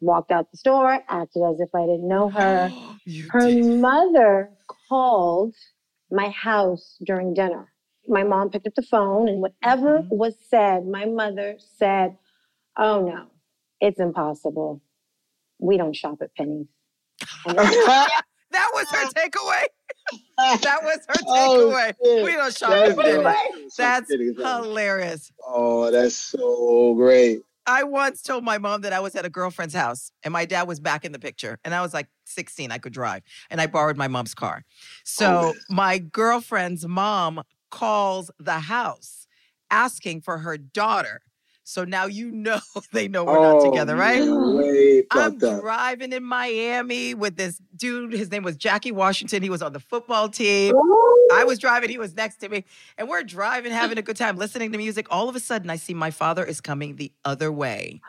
walked 0.00 0.30
out 0.30 0.50
the 0.52 0.56
store, 0.58 1.00
acted 1.08 1.42
as 1.42 1.58
if 1.60 1.74
I 1.74 1.80
didn't 1.80 2.06
know 2.06 2.28
her. 2.30 2.72
Her 3.30 3.50
did. 3.50 3.64
mother 3.64 4.50
called 4.88 5.54
my 6.10 6.28
house 6.28 6.96
during 7.04 7.34
dinner. 7.34 7.72
My 8.06 8.22
mom 8.22 8.50
picked 8.50 8.66
up 8.66 8.74
the 8.74 8.82
phone, 8.82 9.28
and 9.28 9.40
whatever 9.40 10.02
Mhm. 10.02 10.08
was 10.10 10.36
said, 10.48 10.86
my 10.86 11.04
mother 11.06 11.56
said, 11.58 12.16
Oh 12.76 13.02
no, 13.04 13.26
it's 13.80 13.98
impossible. 13.98 14.80
We 15.58 15.76
don't 15.76 15.96
shop 15.96 16.22
at 16.22 16.34
Penney's. 16.36 16.68
That 18.50 18.70
was 18.74 18.88
her 18.90 18.98
uh-huh. 19.04 19.10
takeaway. 19.16 19.64
That 20.62 20.82
was 20.82 20.98
her 21.08 21.14
Oh, 21.26 21.70
takeaway. 21.70 21.92
shit. 22.02 22.24
we 22.24 22.32
don't 22.32 22.56
shop 22.56 22.70
That's 22.70 24.10
at 24.10 24.18
That's 24.36 24.64
hilarious. 24.64 25.32
Oh, 25.46 25.90
that's 25.90 26.14
so 26.14 26.94
great. 26.94 27.40
I 27.66 27.82
once 27.82 28.22
told 28.22 28.44
my 28.44 28.56
mom 28.56 28.80
that 28.80 28.94
I 28.94 29.00
was 29.00 29.14
at 29.14 29.26
a 29.26 29.28
girlfriend's 29.28 29.74
house 29.74 30.10
and 30.22 30.32
my 30.32 30.46
dad 30.46 30.66
was 30.66 30.80
back 30.80 31.04
in 31.04 31.12
the 31.12 31.18
picture. 31.18 31.58
And 31.64 31.74
I 31.74 31.82
was 31.82 31.92
like 31.92 32.06
16, 32.24 32.72
I 32.72 32.78
could 32.78 32.94
drive. 32.94 33.22
And 33.50 33.60
I 33.60 33.66
borrowed 33.66 33.98
my 33.98 34.08
mom's 34.08 34.34
car. 34.34 34.64
So 35.04 35.52
Oh. 35.54 35.54
my 35.68 35.98
girlfriend's 35.98 36.86
mom 36.86 37.42
calls 37.70 38.30
the 38.38 38.60
house 38.60 39.26
asking 39.70 40.22
for 40.22 40.38
her 40.38 40.56
daughter. 40.56 41.20
So 41.68 41.84
now 41.84 42.06
you 42.06 42.30
know 42.30 42.60
they 42.92 43.08
know 43.08 43.24
we're 43.24 43.42
not 43.42 43.56
oh, 43.56 43.70
together, 43.70 43.94
right? 43.94 44.20
man, 44.20 45.02
I'm 45.10 45.38
fucked 45.38 45.60
driving 45.60 46.14
in 46.14 46.24
Miami 46.24 47.12
with 47.12 47.36
this 47.36 47.60
dude. 47.76 48.14
His 48.14 48.30
name 48.30 48.42
was 48.42 48.56
Jackie 48.56 48.90
Washington. 48.90 49.42
He 49.42 49.50
was 49.50 49.60
on 49.60 49.74
the 49.74 49.80
football 49.80 50.30
team. 50.30 50.74
I 51.30 51.44
was 51.44 51.58
oh. 51.58 51.60
driving, 51.60 51.90
he 51.90 51.98
was 51.98 52.16
next 52.16 52.36
to 52.36 52.48
me, 52.48 52.64
and 52.96 53.06
we're 53.06 53.22
driving, 53.22 53.70
having 53.70 53.98
a 53.98 54.02
good 54.02 54.16
time, 54.16 54.38
listening 54.38 54.72
to 54.72 54.78
music. 54.78 55.08
All 55.10 55.28
of 55.28 55.36
a 55.36 55.40
sudden, 55.40 55.68
I 55.68 55.76
see 55.76 55.92
my 55.92 56.10
father 56.10 56.42
is 56.42 56.62
coming 56.62 56.96
the 56.96 57.12
other 57.26 57.52
way. 57.52 58.00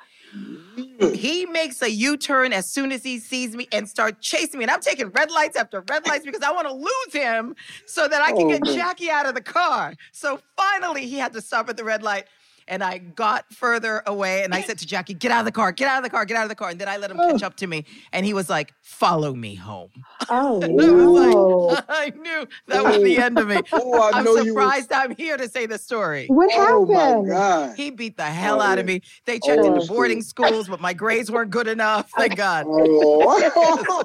He 1.13 1.45
makes 1.48 1.82
a 1.82 1.91
U-turn 1.91 2.54
as 2.54 2.69
soon 2.69 2.93
as 2.93 3.04
he 3.04 3.19
sees 3.19 3.58
me 3.58 3.67
and 3.74 3.89
start 3.89 4.22
chasing 4.22 4.60
me. 4.60 4.63
And 4.63 4.72
I'm 4.72 4.80
taking 4.80 5.10
red 5.10 5.32
lights 5.32 5.58
after 5.58 5.84
red 5.89 6.08
lights 6.08 6.24
because 6.24 6.43
I 6.43 6.52
want 6.52 6.67
to 6.67 6.74
lose 6.74 7.13
him 7.13 7.56
so 7.86 8.08
that 8.08 8.22
I 8.22 8.32
can 8.32 8.43
Oh, 8.43 8.60
get. 8.60 8.63
Jackie 8.76 9.10
out 9.10 9.26
of 9.26 9.34
the 9.34 9.41
car. 9.41 9.95
So 10.12 10.39
finally, 10.56 11.08
he 11.08 11.17
had 11.17 11.34
to 11.34 11.41
stop 11.41 11.67
at 11.67 11.78
the 11.78 11.84
red 11.84 12.04
light. 12.04 12.26
And 12.69 12.84
I 12.84 12.99
got 12.99 13.51
further 13.51 14.03
away 14.05 14.43
and 14.43 14.53
I 14.53 14.62
said 14.62 14.77
to 14.77 14.86
Jackie, 14.86 15.15
get 15.15 15.32
out 15.32 15.39
of 15.39 15.45
the 15.45 15.51
car, 15.51 15.71
get 15.71 15.88
out 15.88 15.97
of 15.97 16.03
the 16.03 16.10
car, 16.12 16.23
get 16.23 16.38
out 16.38 16.43
of 16.43 16.49
the 16.49 16.55
car. 16.55 16.69
And 16.69 16.79
then 16.79 16.88
I 16.88 16.97
let 16.97 17.10
him 17.10 17.17
catch 17.17 17.41
oh. 17.43 17.47
up 17.47 17.55
to 17.58 17.67
me. 17.67 17.84
And 18.13 18.25
he 18.25 18.34
was 18.36 18.47
like, 18.49 18.73
follow 18.82 19.34
me 19.34 19.55
home. 19.55 19.89
oh 20.29 20.62
And 20.62 20.79
I 20.79 20.91
was 20.91 21.73
like, 21.73 21.86
I 21.89 22.10
knew 22.15 22.47
that 22.67 22.84
was 22.86 23.01
the 23.03 23.17
end 23.17 23.39
of 23.39 23.47
me. 23.47 23.60
Oh, 23.73 23.99
I 24.13 24.19
I'm 24.19 24.23
know 24.25 24.36
you 24.38 24.53
were. 24.53 24.62
surprised 24.62 24.91
I'm 24.93 25.15
here 25.15 25.36
to 25.36 25.49
say 25.49 25.65
the 25.65 25.77
story. 25.79 26.27
what 26.27 26.51
happened? 26.51 26.69
Oh 26.71 26.86
my 26.86 26.99
happened? 26.99 27.27
god. 27.29 27.75
He 27.75 27.89
beat 27.89 28.17
the 28.17 28.23
hell 28.23 28.60
Oh, 28.62 28.65
out 28.65 28.77
of 28.79 28.86
me. 28.86 29.01
They 29.25 29.39
checked 29.39 29.62
Oh, 29.63 29.73
into 29.75 29.88
boarding 29.88 30.19
good. 30.19 30.27
schools, 30.27 30.67
but 30.69 30.79
my 30.79 30.93
grades 30.93 31.32
weren't 31.32 31.49
good 31.51 31.67
enough. 31.67 32.12
Thank 32.15 32.36
God. 32.36 32.65
Oh. 32.69 34.03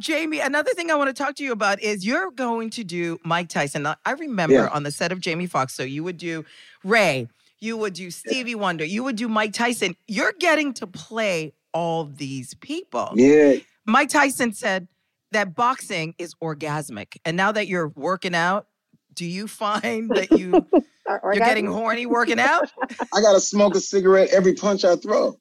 Jamie, 0.00 0.38
another 0.40 0.70
thing 0.72 0.90
I 0.90 0.94
want 0.94 1.14
to 1.14 1.22
talk 1.22 1.34
to 1.36 1.44
you 1.44 1.52
about 1.52 1.80
is 1.82 2.06
you're 2.06 2.30
going 2.30 2.70
to 2.70 2.84
do 2.84 3.18
Mike 3.24 3.48
Tyson. 3.48 3.86
I 3.86 4.12
remember 4.12 4.54
Yeah. 4.54 4.68
on 4.68 4.84
the 4.84 4.90
set 4.92 5.12
of 5.12 5.20
Jamie 5.20 5.46
Foxx, 5.46 5.74
so 5.74 5.82
you 5.82 6.04
would 6.04 6.16
do 6.18 6.44
Ray, 6.84 7.28
you 7.62 7.76
would 7.76 7.94
do 7.94 8.10
Stevie 8.10 8.56
Wonder, 8.56 8.84
you 8.84 9.04
would 9.04 9.16
do 9.16 9.28
Mike 9.28 9.52
Tyson. 9.52 9.94
You're 10.08 10.34
getting 10.38 10.74
to 10.74 10.86
play 10.86 11.54
all 11.72 12.04
these 12.04 12.54
people. 12.54 13.12
yeah. 13.14 13.54
Mike 13.86 14.10
Tyson 14.10 14.52
said 14.52 14.86
that 15.32 15.54
boxing 15.54 16.14
is 16.18 16.34
orgasmic. 16.42 17.16
And 17.24 17.36
now 17.36 17.52
that 17.52 17.66
you're 17.66 17.88
working 17.88 18.34
out, 18.34 18.66
do 19.14 19.24
you 19.24 19.48
find 19.48 20.10
that 20.10 20.30
you 20.32 20.66
you're 21.08 21.34
getting 21.34 21.66
horny 21.66 22.06
working 22.06 22.38
out? 22.38 22.70
I 23.12 23.20
gotta 23.20 23.40
smoke 23.40 23.74
a 23.74 23.80
cigarette 23.80 24.30
every 24.30 24.54
punch 24.54 24.84
I 24.84 24.96
throw. 24.96 25.38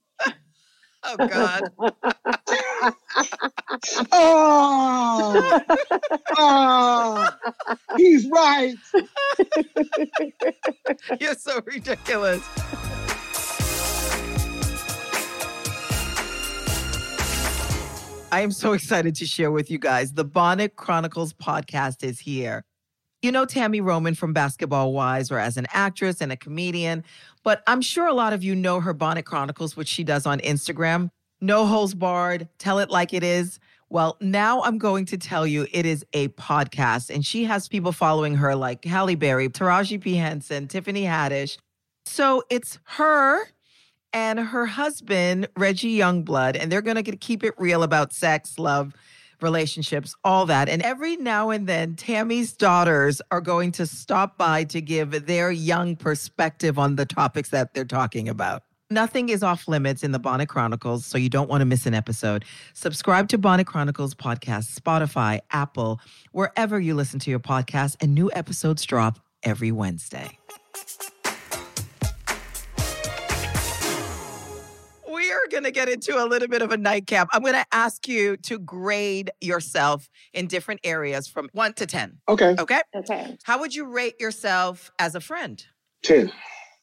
Oh 1.03 1.17
God. 1.17 1.71
Oh, 4.11 5.61
oh, 6.37 7.29
he's 7.97 8.27
right. 8.29 8.75
You're 11.19 11.35
so 11.35 11.59
ridiculous. 11.65 12.41
I 18.33 18.41
am 18.41 18.51
so 18.51 18.71
excited 18.73 19.15
to 19.15 19.25
share 19.25 19.51
with 19.51 19.69
you 19.69 19.77
guys. 19.77 20.13
The 20.13 20.23
Bonnet 20.23 20.75
Chronicles 20.77 21.33
podcast 21.33 22.03
is 22.03 22.19
here. 22.19 22.63
You 23.21 23.31
know 23.31 23.45
Tami 23.45 23.84
Roman 23.84 24.15
from 24.15 24.34
Basketball 24.34 24.93
Wives 24.93 25.31
or 25.31 25.38
as 25.38 25.55
an 25.55 25.67
actress 25.69 26.21
and 26.21 26.31
a 26.31 26.36
comedian, 26.36 27.03
but 27.43 27.62
I'm 27.67 27.81
sure 27.81 28.07
a 28.07 28.15
lot 28.15 28.34
of 28.34 28.43
you 28.43 28.55
know 28.55 28.79
her 28.79 28.93
Bonnet 28.93 29.25
Chronicles, 29.25 29.77
which 29.77 29.88
she 29.88 30.03
does 30.03 30.25
on 30.25 30.39
Instagram. 30.39 31.12
No 31.39 31.67
holes 31.67 31.93
barred, 31.93 32.49
tell 32.57 32.79
it 32.79 32.89
like 32.89 33.13
it 33.13 33.23
is. 33.23 33.60
Well, 33.91 34.17
now 34.21 34.63
I'm 34.63 34.79
going 34.79 35.05
to 35.05 35.19
tell 35.19 35.45
you 35.45 35.67
it 35.71 35.86
is 35.86 36.03
a 36.13 36.29
podcast, 36.29 37.13
and 37.13 37.23
she 37.23 37.43
has 37.43 37.67
people 37.67 37.91
following 37.91 38.34
her 38.36 38.55
like 38.55 38.84
Halle 38.86 39.13
Berry, 39.13 39.49
Taraji 39.49 40.01
P. 40.01 40.15
Henson, 40.15 40.67
Tiffany 40.67 41.03
Haddish. 41.03 41.60
So 42.07 42.41
it's 42.49 42.79
her 42.86 43.45
and 44.13 44.39
her 44.39 44.65
husband, 44.65 45.47
Reggie 45.55 45.95
Youngblood, 45.95 46.57
and 46.60 46.71
they're 46.71 46.81
going 46.81 47.03
to 47.03 47.15
keep 47.17 47.43
it 47.43 47.53
real 47.60 47.84
about 47.84 48.13
sex, 48.13 48.57
love, 48.57 48.95
relationships, 49.43 50.15
all 50.23 50.45
that. 50.47 50.69
And 50.69 50.82
every 50.82 51.17
now 51.17 51.49
and 51.49 51.67
then, 51.67 51.95
Tammy's 51.95 52.54
daughters 52.54 53.21
are 53.32 53.41
going 53.41 53.71
to 53.73 53.86
stop 53.86 54.38
by 54.38 54.63
to 54.65 54.82
give 54.82 55.25
their 55.25 55.51
young 55.51 55.95
perspective 55.95 56.77
on 56.77 56.95
the 56.95 57.06
topics 57.06 57.49
that 57.49 57.73
they're 57.73 57.86
talking 57.86 58.30
about. 58.30 58.63
Nothing 58.89 59.30
is 59.30 59.41
off 59.41 59.69
limits 59.69 60.04
in 60.04 60.12
the 60.12 60.19
Bonnet 60.19 60.49
Chronicles, 60.49 61.06
so 61.06 61.17
you 61.17 61.30
don't 61.30 61.49
want 61.49 61.62
to 61.62 61.65
miss 61.65 61.86
an 61.86 61.93
episode. 61.93 62.43
Subscribe 62.73 63.30
to 63.30 63.38
Bonnet 63.38 63.65
Chronicles 63.65 64.13
podcast, 64.13 64.77
Spotify, 64.77 65.39
Apple, 65.51 66.01
wherever 66.34 66.77
you 66.77 66.93
listen 66.93 67.17
to 67.21 67.30
your 67.30 67.39
podcast, 67.39 67.95
and 68.01 68.13
new 68.13 68.30
episodes 68.34 68.84
drop 68.84 69.19
every 69.43 69.71
Wednesday. 69.71 70.38
We 75.31 75.35
are 75.35 75.47
going 75.49 75.63
to 75.63 75.71
get 75.71 75.87
into 75.87 76.21
a 76.21 76.27
little 76.27 76.49
bit 76.49 76.61
of 76.61 76.71
a 76.71 76.77
nightcap. 76.77 77.29
I'm 77.31 77.41
going 77.41 77.53
to 77.53 77.65
ask 77.71 78.05
you 78.05 78.35
to 78.35 78.59
grade 78.59 79.31
yourself 79.39 80.09
in 80.33 80.47
different 80.47 80.81
areas 80.83 81.25
from 81.25 81.47
one 81.53 81.71
to 81.75 81.85
10. 81.85 82.17
Okay. 82.27 82.53
Okay. 82.59 82.81
Okay. 82.93 83.37
How 83.43 83.57
would 83.57 83.73
you 83.73 83.85
rate 83.85 84.19
yourself 84.19 84.91
as 84.99 85.15
a 85.15 85.21
friend? 85.21 85.65
10. 86.03 86.33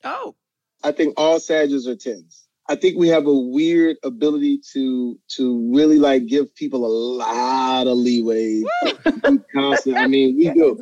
Oh, 0.02 0.34
I 0.82 0.92
think 0.92 1.12
all 1.18 1.38
Sages 1.38 1.86
are 1.86 1.94
10s. 1.94 2.44
I 2.70 2.76
think 2.76 2.96
we 2.96 3.08
have 3.08 3.26
a 3.26 3.34
weird 3.34 3.98
ability 4.02 4.60
to 4.72 5.18
to 5.36 5.70
really 5.74 5.98
like 5.98 6.24
give 6.26 6.54
people 6.54 6.86
a 6.86 6.92
lot 7.22 7.86
of 7.86 7.98
leeway. 7.98 8.62
Be 8.82 9.38
constant. 9.54 9.98
I 9.98 10.06
mean, 10.06 10.36
we 10.36 10.50
do. 10.54 10.80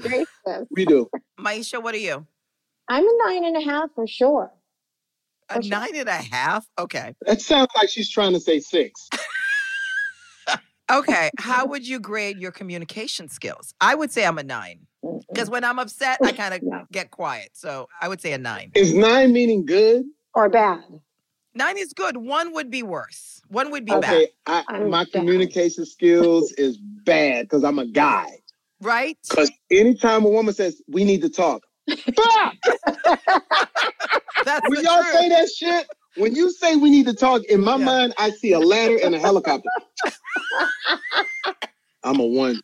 We 0.71 0.85
do. 0.85 1.09
Mayasha, 1.41 1.83
what 1.83 1.97
are 1.97 1.99
you? 1.99 2.27
I'm 2.89 3.05
a 3.05 3.19
nine 3.27 3.45
and 3.45 3.57
a 3.57 3.61
half 3.61 3.91
for 3.97 4.07
sure. 4.07 4.53
A 5.49 5.55
For 5.55 5.63
sure. 5.63 5.71
nine 5.71 5.95
and 5.97 6.09
a 6.09 6.13
half? 6.13 6.67
Okay. 6.79 7.15
That 7.27 7.41
sounds 7.41 7.69
like 7.77 7.89
she's 7.89 8.11
trying 8.11 8.33
to 8.33 8.41
say 8.41 8.61
six. 8.61 9.09
Okay. 10.91 11.31
How 11.39 11.67
would 11.67 11.87
you 11.87 11.99
grade 12.01 12.39
your 12.39 12.53
communication 12.53 13.29
skills? 13.29 13.75
I 13.81 13.95
would 13.95 14.11
say 14.13 14.25
I'm 14.25 14.39
a 14.39 14.43
nine 14.43 14.87
because 15.33 15.51
when 15.51 15.65
I'm 15.65 15.79
upset, 15.79 16.19
I 16.25 16.33
kind 16.33 16.55
of 16.55 16.63
No. 16.63 16.85
get 16.93 17.11
quiet. 17.11 17.51
So 17.55 17.89
I 18.01 18.09
would 18.09 18.21
say 18.21 18.33
a 18.33 18.39
nine. 18.39 18.71
Is 18.75 18.95
nine 18.95 19.33
meaning 19.33 19.65
good? 19.67 20.05
Or 20.35 20.49
bad. 20.49 20.81
Nine 21.55 21.79
is 21.79 21.93
good. 21.93 22.17
One 22.19 22.53
would 22.53 22.71
be 22.71 22.83
worse. 22.83 23.41
One 23.49 23.71
would 23.71 23.85
be 23.85 23.93
Okay, 23.93 24.29
bad, 24.47 24.65
I, 24.69 24.79
my 24.81 25.05
down. 25.05 25.13
communication 25.25 25.87
skills 25.87 26.53
is 26.53 26.77
bad 26.77 27.47
because 27.47 27.65
I'm 27.65 27.79
a 27.79 27.87
guy. 27.87 28.27
right? 28.81 29.17
Because 29.29 29.51
anytime 29.71 30.25
a 30.25 30.29
woman 30.29 30.53
says 30.55 30.83
we 30.89 31.05
need 31.05 31.23
to 31.23 31.31
talk, 31.31 31.63
bah! 32.15 32.53
That's 34.47 34.67
when 34.71 34.83
y'all 34.85 35.03
truth. 35.03 35.15
say 35.15 35.29
that 35.31 35.49
shit, 35.51 35.87
when 36.17 36.35
you 36.35 36.51
say 36.51 36.77
we 36.77 36.91
need 36.91 37.07
to 37.07 37.15
talk, 37.15 37.45
in 37.45 37.61
my 37.63 37.77
Yeah. 37.77 37.85
mind, 37.85 38.15
I 38.19 38.31
see 38.31 38.53
a 38.53 38.61
ladder 38.61 38.99
and 39.03 39.15
a 39.15 39.19
helicopter. 39.19 39.69
I'm 42.05 42.21
a 42.21 42.27
one. 42.27 42.61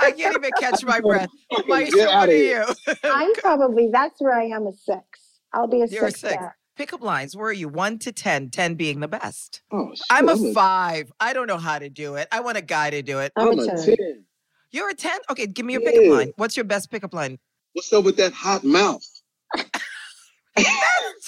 I 0.00 0.12
can't 0.12 0.34
even 0.34 0.52
catch 0.52 0.84
my 0.84 1.00
breath. 1.04 1.30
Mayasha, 1.52 1.92
Get 1.92 2.06
what 2.06 2.14
out 2.14 2.28
of 2.28 2.34
here. 2.34 2.66
you? 2.86 2.94
I'm 3.04 3.34
probably, 3.36 3.88
that's 3.92 4.20
where 4.20 4.34
I 4.34 4.44
am 4.46 4.66
a 4.66 4.72
six. 4.72 5.40
I'll 5.52 5.66
be 5.66 5.82
a 5.82 5.88
You're 5.88 6.04
a 6.06 6.10
six. 6.10 6.20
six. 6.20 6.34
there. 6.34 6.56
Pickup 6.76 7.02
lines. 7.02 7.36
Where 7.36 7.48
are 7.48 7.52
you? 7.52 7.68
One 7.68 7.98
to 8.00 8.12
10, 8.12 8.50
10 8.50 8.74
being 8.76 9.00
the 9.00 9.08
best. 9.08 9.62
Oh, 9.72 9.90
shit, 9.94 10.06
I'm 10.10 10.28
a 10.28 10.32
I'm 10.32 10.54
five. 10.54 11.12
I 11.20 11.32
don't 11.34 11.46
know 11.48 11.58
how 11.58 11.78
to 11.78 11.90
do 11.90 12.14
it. 12.14 12.28
I 12.32 12.40
want 12.40 12.56
a 12.56 12.62
guy 12.62 12.90
to 12.90 13.02
do 13.02 13.18
it. 13.18 13.32
I'm 13.36 13.50
I'm 13.50 13.58
a 13.58 13.62
a 13.64 13.66
10. 13.66 13.76
10. 13.96 14.24
You're 14.70 14.88
a 14.90 14.94
10? 14.94 15.20
Okay, 15.30 15.46
give 15.46 15.66
me 15.66 15.74
your 15.74 15.82
pickup 15.82 16.06
line. 16.06 16.32
What's 16.36 16.56
your 16.56 16.64
best 16.64 16.90
pickup 16.90 17.12
line? 17.12 17.38
What's 17.74 17.92
up 17.92 18.04
with 18.04 18.16
that 18.16 18.32
hot 18.32 18.64
mouth? 18.64 19.04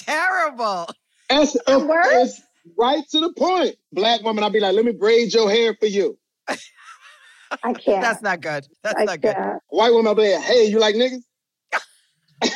Terrible. 0.05 0.87
That's 1.29 1.53
That 1.65 1.81
works? 1.81 2.07
it's 2.11 2.41
right 2.77 3.03
to 3.11 3.19
the 3.19 3.33
point. 3.33 3.75
Black 3.91 4.21
woman, 4.21 4.43
I'll 4.43 4.49
be 4.49 4.59
like, 4.59 4.75
let 4.75 4.85
me 4.85 4.91
braid 4.91 5.33
your 5.33 5.49
hair 5.49 5.75
for 5.79 5.87
you. 5.87 6.17
I 6.47 7.73
can't. 7.73 8.01
That's 8.01 8.21
not 8.21 8.41
good. 8.41 8.67
That's 8.83 8.99
I 8.99 9.05
not 9.05 9.21
good. 9.21 9.35
can't. 9.35 9.61
White 9.69 9.91
woman, 9.91 10.07
I'll 10.07 10.15
be 10.15 10.33
like, 10.33 10.43
hey, 10.43 10.65
you 10.65 10.79
like 10.79 10.95
niggas? 10.95 11.23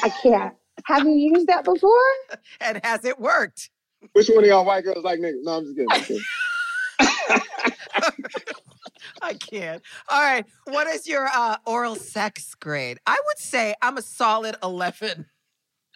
I 0.04 0.10
can't. 0.22 0.54
Have 0.86 1.04
you 1.06 1.14
used 1.34 1.48
that 1.48 1.64
before? 1.66 1.92
And 2.62 2.80
has 2.84 3.06
it 3.06 3.20
worked? 3.20 3.70
Which 4.14 4.28
one 4.30 4.44
of 4.44 4.50
y'all 4.50 4.66
white 4.66 4.84
girls 4.84 5.04
like 5.04 5.20
niggas? 5.20 5.42
No, 5.44 5.58
I'm 5.58 5.64
just 5.64 5.76
kidding. 5.76 5.88
I'm 5.92 6.04
kidding. 6.04 6.24
I 9.22 9.34
can't. 9.34 9.82
All 10.10 10.22
right. 10.22 10.46
What 10.66 10.88
is 10.88 11.08
your 11.08 11.28
uh, 11.34 11.58
oral 11.66 11.96
sex 11.96 12.54
grade? 12.56 13.00
I 13.06 13.20
would 13.28 13.38
say 13.38 13.76
I'm 13.82 13.98
a 13.98 14.02
solid 14.02 14.56
11. 14.64 15.26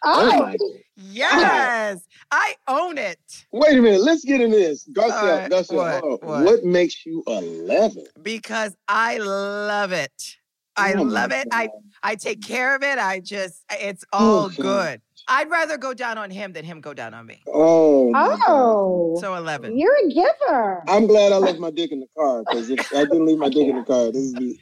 Oh 0.04 0.30
Oh, 0.32 0.38
my 0.38 0.56
God. 0.56 0.70
Yes. 0.96 2.06
I 2.30 2.54
own 2.68 2.98
it 2.98 3.18
Wait 3.52 3.78
a 3.78 3.82
minute. 3.82 4.00
Let's 4.02 4.24
get 4.24 4.40
into 4.40 4.56
this. 4.56 4.88
Garcelle, 4.92 5.12
All 5.22 5.38
right, 5.38 5.50
Garcelle, 5.50 5.76
what, 5.76 6.02
hold 6.02 6.20
what? 6.22 6.44
What? 6.44 6.64
makes 6.64 7.06
you 7.06 7.22
11? 7.26 8.04
because 8.22 8.76
I 8.88 9.18
love 9.18 9.92
it. 9.92 10.36
I 10.76 10.94
Oh 10.94 11.02
love 11.02 11.30
it. 11.32 11.46
I, 11.52 11.66
God. 11.66 11.72
I 12.02 12.14
take 12.16 12.42
care 12.42 12.74
of 12.74 12.82
it. 12.82 12.98
I 12.98 13.20
just, 13.20 13.64
it's 13.70 14.04
Oh, 14.12 14.18
all 14.18 14.48
God. 14.50 14.56
good. 14.60 15.00
I'd 15.28 15.48
rather 15.50 15.78
go 15.78 15.94
down 15.94 16.18
on 16.18 16.30
him 16.30 16.52
than 16.52 16.64
him 16.64 16.80
go 16.80 16.92
down 16.94 17.14
on 17.14 17.26
me. 17.26 17.40
Oh. 17.46 18.12
oh. 18.14 19.20
So 19.20 19.34
11. 19.36 19.78
You're 19.78 19.96
a 20.06 20.10
giver. 20.12 20.82
I'm 20.88 21.06
glad 21.06 21.32
I 21.32 21.38
left 21.38 21.60
my 21.60 21.70
dick 21.70 21.92
in 21.92 22.00
the 22.00 22.08
car 22.16 22.40
because 22.40 22.70
if 22.70 22.80
I 22.92 23.04
didn't 23.04 23.26
leave 23.26 23.38
my 23.38 23.48
dick 23.48 23.68
in 23.68 23.76
the 23.76 23.84
car, 23.84 24.06
this 24.12 24.22
is 24.22 24.34
be. 24.34 24.58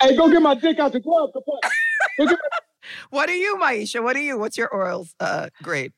Hey, 0.00 0.16
go 0.16 0.28
get 0.30 0.42
my 0.42 0.54
dick 0.54 0.78
out 0.78 0.92
the 0.92 1.00
glove. 1.00 1.30
Go 1.34 2.26
get 2.26 2.30
my- 2.30 2.58
What 3.10 3.28
are 3.28 3.34
you, 3.34 3.56
Mayasha? 3.56 4.02
What 4.02 4.16
are 4.16 4.20
you? 4.22 4.38
What's 4.38 4.56
your 4.58 4.68
oral 4.68 5.06
uh, 5.20 5.48
grade? 5.62 5.92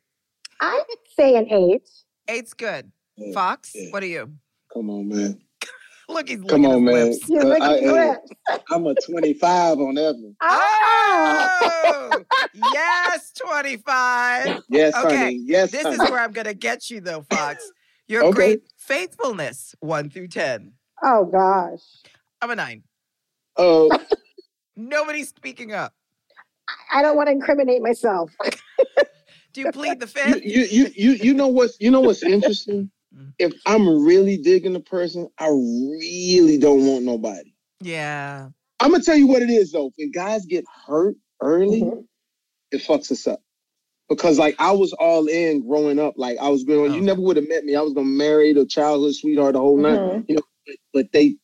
I'd 0.61 0.83
say 1.17 1.37
an 1.37 1.47
eight. 1.53 1.89
Eight's 2.29 2.55
good. 2.55 2.91
Yeah, 3.17 3.33
Foxx, 3.33 3.73
yeah. 3.75 3.91
what 3.91 4.03
are 4.03 4.07
you? 4.07 4.33
Come 4.73 4.91
on, 4.91 5.09
man. 5.09 5.41
Look, 6.09 6.29
he's 6.29 6.41
Come 6.45 6.67
on, 6.67 6.85
man. 6.85 6.95
lips. 7.11 7.29
You're 7.29 7.43
Uh, 7.43 7.47
looking 7.47 7.63
I- 7.63 7.81
good. 7.81 8.61
I'm 8.71 8.87
a 8.87 8.95
25 8.95 9.79
on 9.79 9.95
that 9.95 10.15
one. 10.17 10.37
Oh. 10.41 12.11
Oh, 12.13 12.25
yes, 12.73 13.33
25. 13.33 14.63
Yes, 14.69 14.95
Okay, 14.95 15.17
honey. 15.17 15.41
Yes, 15.45 15.71
This 15.73 15.83
honey. 15.83 15.95
is 15.95 16.11
where 16.11 16.21
I'm 16.21 16.33
going 16.33 16.47
to 16.47 16.55
get 16.55 16.91
you, 16.91 17.01
though, 17.01 17.25
Foxx. 17.31 17.71
Your 18.09 18.25
Okay. 18.27 18.35
great 18.37 18.61
faithfulness, 18.79 19.75
one 19.81 20.11
through 20.11 20.29
10. 20.29 20.73
Oh 21.03 21.25
gosh. 21.25 21.81
I'm 22.41 22.51
a 22.51 22.55
nine. 22.57 22.85
Oh, 23.57 23.91
Nobody's 24.77 25.31
speaking 25.31 25.73
up. 25.73 25.93
I 26.93 27.03
don't 27.03 27.17
want 27.17 27.29
to 27.29 27.33
incriminate 27.33 27.83
myself. 27.83 28.31
Do 29.53 29.61
you 29.63 29.73
plead 29.73 30.01
the 30.01 30.07
fifth? 30.07 30.45
you, 30.45 30.63
you, 30.71 30.87
you, 30.95 31.11
you 31.13 31.35
know 31.35 31.49
what's, 31.49 31.77
you 31.81 31.91
know 31.91 32.01
what's 32.01 32.23
interesting? 32.23 32.91
Mm. 33.17 33.33
If 33.39 33.55
I'm 33.65 34.05
really 34.05 34.37
digging 34.37 34.75
the 34.75 34.81
person, 34.81 35.29
I 35.39 35.47
really 35.49 36.59
don't 36.59 36.85
want 36.87 37.05
nobody. 37.05 37.55
Yeah. 37.81 38.49
I'm 38.81 38.91
gonna 38.91 39.03
tell 39.03 39.17
you 39.17 39.27
what 39.27 39.41
it 39.41 39.49
is 39.49 39.73
though. 39.73 39.91
When 39.97 40.11
guys 40.11 40.45
get 40.45 40.67
hurt 40.87 41.17
early, 41.41 41.81
Mhm. 41.83 42.05
it 42.73 42.83
fucks 42.83 43.11
us 43.11 43.27
up. 43.27 43.41
Because 44.11 44.39
like 44.39 44.57
I 44.59 44.73
was 44.73 44.93
all 44.93 45.29
in 45.29 45.67
growing 45.67 45.99
up. 45.99 46.15
Like 46.19 46.37
I 46.39 46.49
was 46.49 46.65
going, 46.65 46.93
Oh. 46.93 46.95
you 46.95 47.01
never 47.01 47.23
would 47.23 47.37
have 47.37 47.49
met 47.49 47.65
me. 47.65 47.75
I 47.75 47.81
was 47.81 47.95
gonna 47.95 48.07
marry 48.07 48.53
the 48.53 48.67
childhood 48.67 49.15
sweetheart 49.15 49.55
the 49.55 49.61
whole 49.61 49.79
night. 49.79 49.99
Mhm. 49.99 50.25
You 50.29 50.35
know, 50.35 50.43
but, 50.67 50.77
but 50.93 51.13
they 51.13 51.29
fucked 51.31 51.39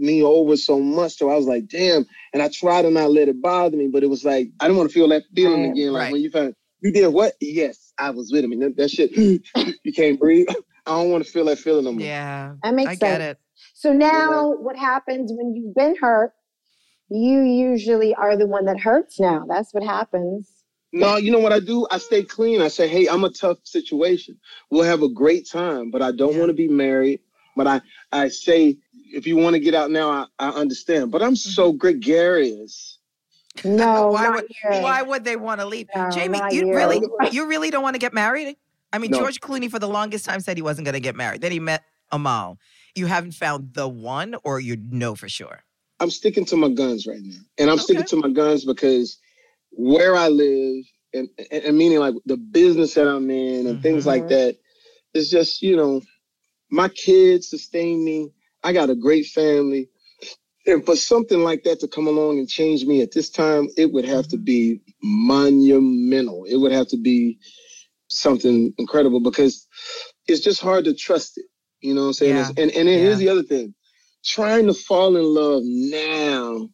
me 0.00 0.22
over 0.22 0.56
so 0.56 0.80
much. 0.80 1.18
So 1.18 1.30
I 1.30 1.36
was 1.36 1.46
like, 1.46 1.68
damn. 1.68 2.06
And 2.34 2.42
I 2.42 2.48
tried 2.48 2.82
to 2.82 2.90
not 2.90 3.12
let 3.12 3.28
it 3.28 3.42
bother 3.42 3.76
me, 3.76 3.88
but 3.88 4.02
it 4.04 4.10
was 4.10 4.24
like 4.24 4.48
I 4.60 4.66
didn't 4.66 4.78
want 4.78 4.90
to 4.90 4.94
feel 4.94 5.08
that 5.10 5.24
feeling 5.34 5.62
Right. 5.62 5.72
again. 5.72 5.92
Like 5.92 6.02
Right. 6.02 6.12
when 6.12 6.22
you 6.22 6.30
found 6.30 6.54
you 6.82 6.92
did 6.92 7.08
what? 7.08 7.34
Yes, 7.40 7.92
I 7.98 8.10
was 8.10 8.32
with 8.32 8.44
him. 8.44 8.52
And 8.52 8.62
that, 8.62 8.76
that 8.76 8.90
shit, 8.90 9.12
you 9.84 9.92
can't 9.94 10.20
breathe. 10.20 10.48
I 10.86 10.92
don't 10.92 11.10
want 11.10 11.24
to 11.24 11.30
feel 11.30 11.44
that 11.46 11.58
feeling 11.58 11.84
no 11.84 11.92
more. 11.92 12.06
Yeah. 12.06 12.54
That 12.64 12.74
makes 12.74 12.90
I 12.90 12.94
sense. 12.96 13.00
get 13.00 13.20
it. 13.20 13.38
So 13.74 13.92
now 13.92 14.52
what 14.54 14.76
happens 14.76 15.32
when 15.34 15.54
you've 15.54 15.74
been 15.74 15.96
hurt? 16.00 16.32
You 17.10 17.42
usually 17.42 18.14
are 18.14 18.36
the 18.36 18.46
one 18.46 18.66
that 18.66 18.80
hurts 18.80 19.20
now. 19.20 19.44
That's 19.48 19.72
what 19.74 19.84
happens. 19.84 20.50
No, 20.92 21.16
you 21.16 21.32
know 21.32 21.38
what 21.38 21.52
I 21.52 21.60
do? 21.60 21.86
I 21.90 21.98
stay 21.98 22.22
clean. 22.24 22.60
I 22.62 22.68
say, 22.68 22.88
hey, 22.88 23.08
I'm 23.08 23.24
a 23.24 23.30
tough 23.30 23.58
situation. 23.64 24.38
We'll 24.70 24.84
have 24.84 25.02
a 25.02 25.08
great 25.08 25.48
time, 25.48 25.90
but 25.90 26.02
I 26.02 26.12
don't 26.12 26.34
Yeah. 26.34 26.38
want 26.40 26.50
to 26.50 26.54
be 26.54 26.68
married. 26.68 27.20
But 27.56 27.66
I, 27.68 27.82
I 28.12 28.28
say, 28.28 28.78
if 29.12 29.26
you 29.26 29.36
want 29.36 29.54
to 29.54 29.60
get 29.60 29.74
out 29.74 29.90
now, 29.90 30.10
I, 30.10 30.26
I 30.38 30.50
understand. 30.50 31.10
But 31.10 31.22
I'm 31.22 31.34
Mm-hmm. 31.34 31.50
so 31.52 31.72
gregarious. 31.72 32.98
No, 33.64 34.08
why, 34.12 34.24
not 34.24 34.34
would, 34.34 34.44
you. 34.48 34.82
why 34.82 35.02
would 35.02 35.24
they 35.24 35.36
want 35.36 35.60
to 35.60 35.66
leave? 35.66 35.88
No, 35.94 36.10
Jamie, 36.10 36.38
you 36.50 36.66
you. 36.66 36.74
really 36.76 37.02
you 37.32 37.46
really 37.46 37.70
don't 37.70 37.82
want 37.82 37.94
to 37.94 38.00
get 38.00 38.14
married? 38.14 38.56
I 38.92 38.98
mean, 38.98 39.10
No. 39.10 39.18
George 39.18 39.40
Clooney 39.40 39.70
for 39.70 39.78
the 39.78 39.88
longest 39.88 40.24
time 40.24 40.40
said 40.40 40.56
he 40.56 40.62
wasn't 40.62 40.84
going 40.86 40.94
to 40.94 41.00
get 41.00 41.16
married. 41.16 41.40
Then 41.42 41.52
he 41.52 41.60
met 41.60 41.84
Amal. 42.12 42.58
You 42.94 43.06
haven't 43.06 43.32
found 43.32 43.74
the 43.74 43.88
one, 43.88 44.34
or 44.44 44.60
you 44.60 44.76
know 44.90 45.14
for 45.14 45.28
sure. 45.28 45.62
I'm 46.00 46.10
sticking 46.10 46.44
to 46.46 46.56
my 46.56 46.68
guns 46.70 47.06
right 47.06 47.20
now. 47.22 47.38
And 47.58 47.70
I'm 47.70 47.78
sticking 47.78 48.06
to 48.06 48.16
my 48.16 48.30
guns 48.30 48.64
because 48.64 49.18
where 49.70 50.16
I 50.16 50.28
live 50.28 50.84
and, 51.14 51.28
and, 51.52 51.64
and 51.64 51.78
meaning 51.78 51.98
like 52.00 52.14
the 52.26 52.36
business 52.36 52.94
that 52.94 53.06
I'm 53.06 53.30
in 53.30 53.66
and 53.66 53.82
things 53.82 54.06
like 54.06 54.24
Mhm. 54.24 54.28
that, 54.30 54.56
it's 55.14 55.30
just, 55.30 55.62
you 55.62 55.76
know, 55.76 56.00
my 56.70 56.88
kids 56.88 57.48
sustain 57.48 58.04
me. 58.04 58.30
I 58.62 58.72
got 58.72 58.90
a 58.90 58.94
great 58.96 59.26
family. 59.26 59.88
And 60.66 60.84
for 60.84 60.96
something 60.96 61.40
like 61.42 61.64
that 61.64 61.80
to 61.80 61.88
come 61.88 62.06
along 62.06 62.38
and 62.38 62.48
change 62.48 62.84
me 62.84 63.02
at 63.02 63.12
this 63.12 63.30
time, 63.30 63.68
it 63.76 63.92
would 63.92 64.04
have 64.04 64.28
to 64.28 64.36
be 64.38 64.80
monumental. 65.02 66.44
It 66.44 66.56
would 66.56 66.72
have 66.72 66.88
to 66.88 66.98
be 66.98 67.38
something 68.08 68.72
incredible 68.78 69.20
because 69.20 69.66
it's 70.28 70.42
just 70.42 70.60
hard 70.60 70.84
to 70.86 70.94
trust 70.94 71.38
it. 71.38 71.46
You 71.80 71.94
know 71.94 72.02
what 72.02 72.06
I'm 72.08 72.12
saying? 72.14 72.36
Yeah. 72.36 72.48
And 72.58 72.70
and 72.72 72.88
then 72.88 72.98
Yeah. 72.98 72.98
here's 72.98 73.18
the 73.18 73.28
other 73.30 73.42
thing. 73.42 73.74
Trying 74.24 74.66
to 74.66 74.74
fall 74.74 75.16
in 75.16 75.24
love 75.24 75.62
now 75.64 76.68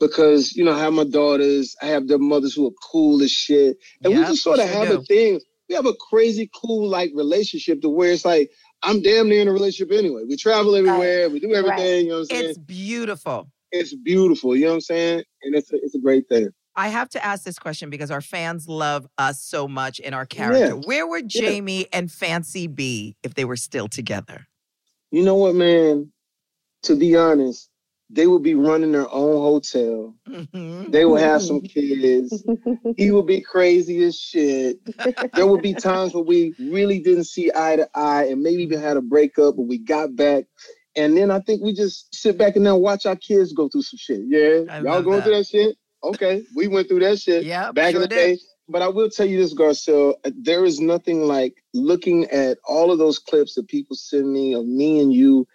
because 0.00 0.54
you 0.56 0.64
know 0.64 0.72
I 0.72 0.80
have 0.80 0.92
my 0.94 1.04
daughters, 1.04 1.76
I 1.82 1.86
have 1.86 2.08
their 2.08 2.18
mothers 2.18 2.54
who 2.54 2.66
are 2.68 2.74
cool 2.92 3.22
as 3.22 3.30
shit. 3.32 3.78
And 4.04 4.14
we 4.14 4.20
just 4.26 4.42
sort 4.42 4.60
of 4.60 4.68
have 4.68 4.88
do. 4.88 5.00
a 5.00 5.02
thing. 5.04 5.40
We 5.68 5.74
have 5.76 5.86
a 5.86 5.94
crazy 6.10 6.50
cool 6.62 6.88
like 6.88 7.12
relationship 7.14 7.82
to 7.82 7.88
where 7.90 8.12
it's 8.12 8.24
like 8.24 8.50
I'm 8.82 9.02
damn 9.02 9.28
near 9.28 9.42
in 9.42 9.48
a 9.48 9.52
relationship 9.52 9.96
anyway. 9.96 10.22
We 10.28 10.36
travel 10.36 10.76
everywhere, 10.76 11.28
we 11.28 11.40
do 11.40 11.54
everything, 11.54 12.06
you 12.06 12.10
know 12.10 12.14
what 12.16 12.20
I'm 12.20 12.26
saying? 12.26 12.50
It's 12.50 12.58
beautiful. 12.58 13.50
It's, 13.70 13.94
beautiful, 13.94 14.56
you 14.56 14.62
know 14.62 14.68
what 14.68 14.74
I'm 14.74 14.80
saying? 14.80 15.24
And 15.42 15.54
it's 15.54 15.72
a, 15.72 15.76
it's 15.76 15.94
a 15.94 15.98
great 15.98 16.28
thing. 16.28 16.48
I 16.74 16.88
have 16.88 17.08
to 17.10 17.24
ask 17.24 17.42
this 17.42 17.58
question 17.58 17.90
because 17.90 18.10
our 18.10 18.20
fans 18.20 18.68
love 18.68 19.06
us 19.18 19.42
so 19.42 19.66
much 19.66 19.98
in 19.98 20.14
our 20.14 20.24
character. 20.24 20.76
Yeah. 20.76 20.82
Where 20.86 21.06
would 21.08 21.28
Jamie 21.28 21.88
and 21.92 22.10
Fancy 22.10 22.68
be 22.68 23.16
if 23.24 23.34
they 23.34 23.44
were 23.44 23.56
still 23.56 23.88
together? 23.88 24.46
You 25.10 25.24
know 25.24 25.34
what, 25.34 25.56
man? 25.56 26.12
To 26.84 26.94
be 26.94 27.16
honest, 27.16 27.67
they 28.10 28.26
would 28.26 28.42
be 28.42 28.54
running 28.54 28.92
their 28.92 29.10
own 29.10 29.36
hotel. 29.36 30.14
They 30.52 31.04
will 31.04 31.16
have 31.16 31.42
some 31.42 31.60
mm-hmm. 31.60 31.66
kids. 31.66 32.44
He 32.96 33.10
would 33.10 33.26
be 33.26 33.40
crazy 33.40 34.02
as 34.04 34.18
shit. 34.18 34.78
There 35.34 35.46
would 35.46 35.62
be 35.62 35.74
times 35.74 36.14
where 36.14 36.24
we 36.24 36.54
really 36.58 37.00
didn't 37.00 37.24
see 37.24 37.50
eye 37.54 37.76
to 37.76 37.88
eye 37.94 38.24
and 38.24 38.42
maybe 38.42 38.62
even 38.62 38.80
had 38.80 38.96
a 38.96 39.02
breakup, 39.02 39.56
but 39.56 39.62
we 39.62 39.78
got 39.78 40.16
back. 40.16 40.44
And 40.96 41.16
then 41.16 41.30
I 41.30 41.40
think 41.40 41.62
we 41.62 41.74
just 41.74 42.14
sit 42.14 42.38
back 42.38 42.56
and 42.56 42.64
now 42.64 42.76
watch 42.76 43.06
our 43.06 43.16
kids 43.16 43.52
go 43.52 43.68
through 43.68 43.82
some 43.82 43.98
shit. 43.98 44.20
Yeah, 44.26 44.72
I 44.72 44.80
y'all 44.80 45.02
going 45.02 45.18
that. 45.18 45.24
through 45.24 45.36
that 45.36 45.46
shit? 45.46 45.76
Okay, 46.02 46.44
we 46.56 46.66
went 46.66 46.88
through 46.88 47.00
that 47.00 47.18
shit 47.18 47.44
Yep, 47.44 47.74
back 47.74 47.92
sure 47.92 48.02
in 48.02 48.08
the 48.08 48.08
did. 48.08 48.36
day. 48.36 48.38
But 48.70 48.82
I 48.82 48.88
will 48.88 49.08
tell 49.08 49.26
you 49.26 49.38
this, 49.38 49.54
Garcelle, 49.54 50.14
there 50.24 50.64
is 50.64 50.78
nothing 50.78 51.22
like 51.22 51.54
looking 51.72 52.26
at 52.26 52.58
all 52.64 52.90
of 52.90 52.98
those 52.98 53.18
clips 53.18 53.54
that 53.54 53.66
people 53.66 53.96
send 53.96 54.30
me 54.30 54.54
of 54.54 54.66
me 54.66 55.00
and 55.00 55.12
you 55.12 55.46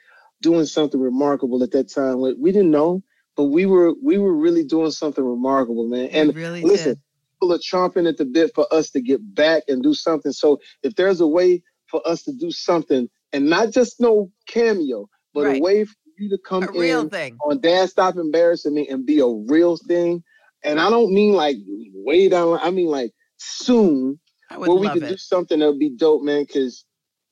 doing 0.44 0.66
something 0.66 1.00
remarkable 1.00 1.64
at 1.64 1.72
that 1.72 1.92
time. 1.92 2.22
We 2.22 2.52
didn't 2.52 2.70
know, 2.70 3.02
but 3.36 3.46
we 3.46 3.66
were 3.66 3.94
we 4.04 4.20
were 4.20 4.36
really 4.36 4.64
doing 4.64 4.92
something 4.92 5.24
remarkable, 5.24 5.88
man. 5.88 6.10
And 6.10 6.36
really 6.36 6.62
listen, 6.64 6.94
did. 6.94 7.00
people 7.40 7.54
are 7.54 7.58
chomping 7.60 8.08
at 8.08 8.18
the 8.18 8.26
bit 8.26 8.52
for 8.54 8.72
us 8.72 8.92
to 8.92 9.02
get 9.02 9.20
back 9.34 9.64
and 9.68 9.82
do 9.82 9.96
something. 9.96 10.34
So 10.34 10.60
if 10.84 10.96
there's 10.96 11.22
a 11.22 11.28
way 11.28 11.64
for 11.90 12.08
us 12.08 12.22
to 12.24 12.34
do 12.34 12.52
something 12.52 13.10
and 13.32 13.50
not 13.50 13.72
just 13.72 14.00
no 14.00 14.32
cameo, 14.48 15.10
but 15.34 15.46
Right. 15.46 15.60
a 15.60 15.64
way 15.64 15.86
for 15.86 15.96
you 16.20 16.30
to 16.30 16.38
come 16.38 16.64
A 16.64 16.72
real 16.72 17.02
in 17.02 17.10
thing. 17.10 17.38
on 17.46 17.60
Dad 17.60 17.90
Stop 17.90 18.18
Embarrassing 18.18 18.76
Me 18.76 18.88
and 18.88 19.06
be 19.06 19.20
a 19.20 19.28
real 19.28 19.78
thing. 19.78 20.24
And 20.64 20.80
I 20.80 20.90
don't 20.90 21.12
mean 21.14 21.34
like 21.34 21.58
way 21.94 22.30
down, 22.30 22.60
I 22.62 22.70
mean 22.70 22.88
like 22.88 23.12
soon 23.38 24.20
I 24.50 24.58
would 24.58 24.70
where 24.70 24.78
we 24.78 24.90
could 24.90 25.08
do 25.08 25.18
something 25.18 25.60
that 25.60 25.68
would 25.68 25.80
be 25.80 25.90
dope, 25.90 26.22
man, 26.24 26.44
because 26.44 26.86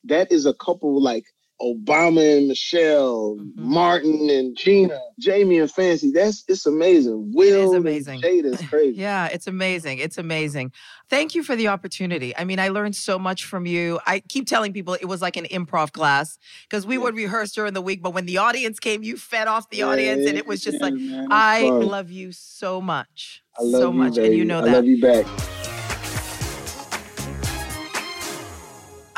that 0.05 0.31
is 0.31 0.45
a 0.45 0.53
couple 0.55 1.01
like 1.01 1.25
Obama 1.63 2.37
and 2.37 2.47
Michelle, 2.47 3.37
Mhm. 3.39 3.55
Martin 3.55 4.29
and 4.29 4.57
Gina, 4.57 4.99
Jamie 5.19 5.59
and 5.59 5.69
Fancy. 5.71 6.11
That's 6.11 6.43
it's 6.47 6.65
amazing. 6.65 7.31
Will 7.33 7.73
and 7.75 7.85
amazing. 7.85 8.21
Jada 8.21 8.45
is 8.53 8.61
crazy. 8.69 8.97
Yeah, 8.97 9.27
it's 9.27 9.47
amazing. 9.47 9.99
It's 9.99 10.17
amazing. 10.17 10.71
Thank 11.09 11.35
you 11.35 11.43
for 11.43 11.55
the 11.55 11.67
opportunity. 11.67 12.35
I 12.37 12.45
mean, 12.45 12.59
I 12.59 12.69
learned 12.69 12.95
so 12.95 13.19
much 13.19 13.45
from 13.45 13.65
you. 13.65 13.99
I 14.07 14.21
keep 14.21 14.47
telling 14.47 14.73
people 14.73 14.93
it 14.95 15.05
was 15.05 15.21
like 15.21 15.37
an 15.37 15.45
improv 15.45 15.91
class 15.91 16.37
because 16.69 16.85
we 16.87 16.95
Yeah. 16.95 17.01
would 17.03 17.15
rehearse 17.15 17.51
during 17.51 17.73
the 17.73 17.81
week, 17.81 18.01
but 18.01 18.13
when 18.13 18.25
the 18.25 18.37
audience 18.37 18.79
came, 18.79 19.03
you 19.03 19.17
fed 19.17 19.47
off 19.47 19.69
the 19.69 19.83
audience, 19.83 20.25
and 20.27 20.37
it 20.37 20.47
was 20.47 20.61
just 20.61 20.77
Yeah, 20.77 20.83
like, 20.85 20.93
man, 20.95 21.27
I 21.29 21.61
fun. 21.69 21.87
love 21.87 22.09
you 22.11 22.31
so 22.31 22.81
much. 22.81 23.43
I 23.59 23.63
love 23.63 23.81
so 23.81 23.91
you, 23.91 23.97
much. 23.97 24.17
And 24.17 24.25
you 24.27 24.31
baby. 24.31 24.45
know 24.45 24.59
I 24.59 24.65
that. 24.65 24.71
love 24.73 24.85
you 24.85 25.01
back. 25.01 25.60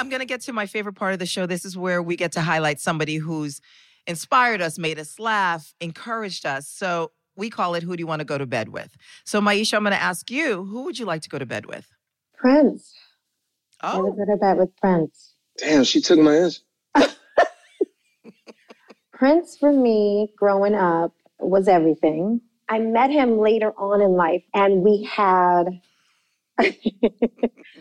I'm 0.03 0.09
going 0.09 0.19
to 0.19 0.25
get 0.25 0.41
to 0.41 0.53
my 0.53 0.65
favorite 0.65 0.95
part 0.95 1.13
of 1.13 1.19
the 1.19 1.25
show. 1.25 1.45
This 1.45 1.63
is 1.63 1.77
where 1.77 2.03
we 2.03 2.17
get 2.17 2.33
to 2.33 2.41
highlight 2.41 2.81
somebody 2.81 3.15
who's 3.15 3.61
inspired 4.05 4.61
us, 4.61 4.77
made 4.77 4.99
us 4.99 5.17
laugh, 5.17 5.73
encouraged 5.79 6.45
us. 6.45 6.67
So 6.67 7.13
we 7.37 7.49
call 7.49 7.73
it 7.75 7.83
Who 7.83 7.95
Do 7.95 8.01
You 8.01 8.07
Want 8.07 8.19
to 8.19 8.25
Go 8.25 8.37
to 8.37 8.45
Bed 8.45 8.67
With? 8.67 8.97
So, 9.23 9.39
Mayasha, 9.39 9.75
I'm 9.75 9.83
going 9.83 9.93
to 9.93 10.01
ask 10.01 10.29
you, 10.29 10.65
who 10.65 10.83
would 10.83 10.99
you 10.99 11.05
like 11.05 11.21
to 11.21 11.29
go 11.29 11.39
to 11.39 11.45
bed 11.45 11.67
with? 11.67 11.87
Prince. 12.35 12.93
I 13.93 13.97
would 13.97 14.09
Oh, 14.09 14.11
go 14.13 14.25
to 14.25 14.37
bed 14.37 14.57
with 14.57 14.75
Prince. 14.75 15.35
Damn, 15.57 15.85
she 15.85 16.01
took 16.01 16.19
my 16.19 16.35
answer. 16.35 16.61
Prince 19.13 19.55
for 19.57 19.71
me 19.71 20.33
growing 20.37 20.75
up 20.75 21.13
was 21.39 21.69
everything. 21.69 22.41
I 22.67 22.79
met 22.79 23.09
him 23.09 23.39
later 23.39 23.71
on 23.77 24.01
in 24.01 24.11
life 24.11 24.43
and 24.53 24.81
we 24.83 25.03
had 25.09 25.65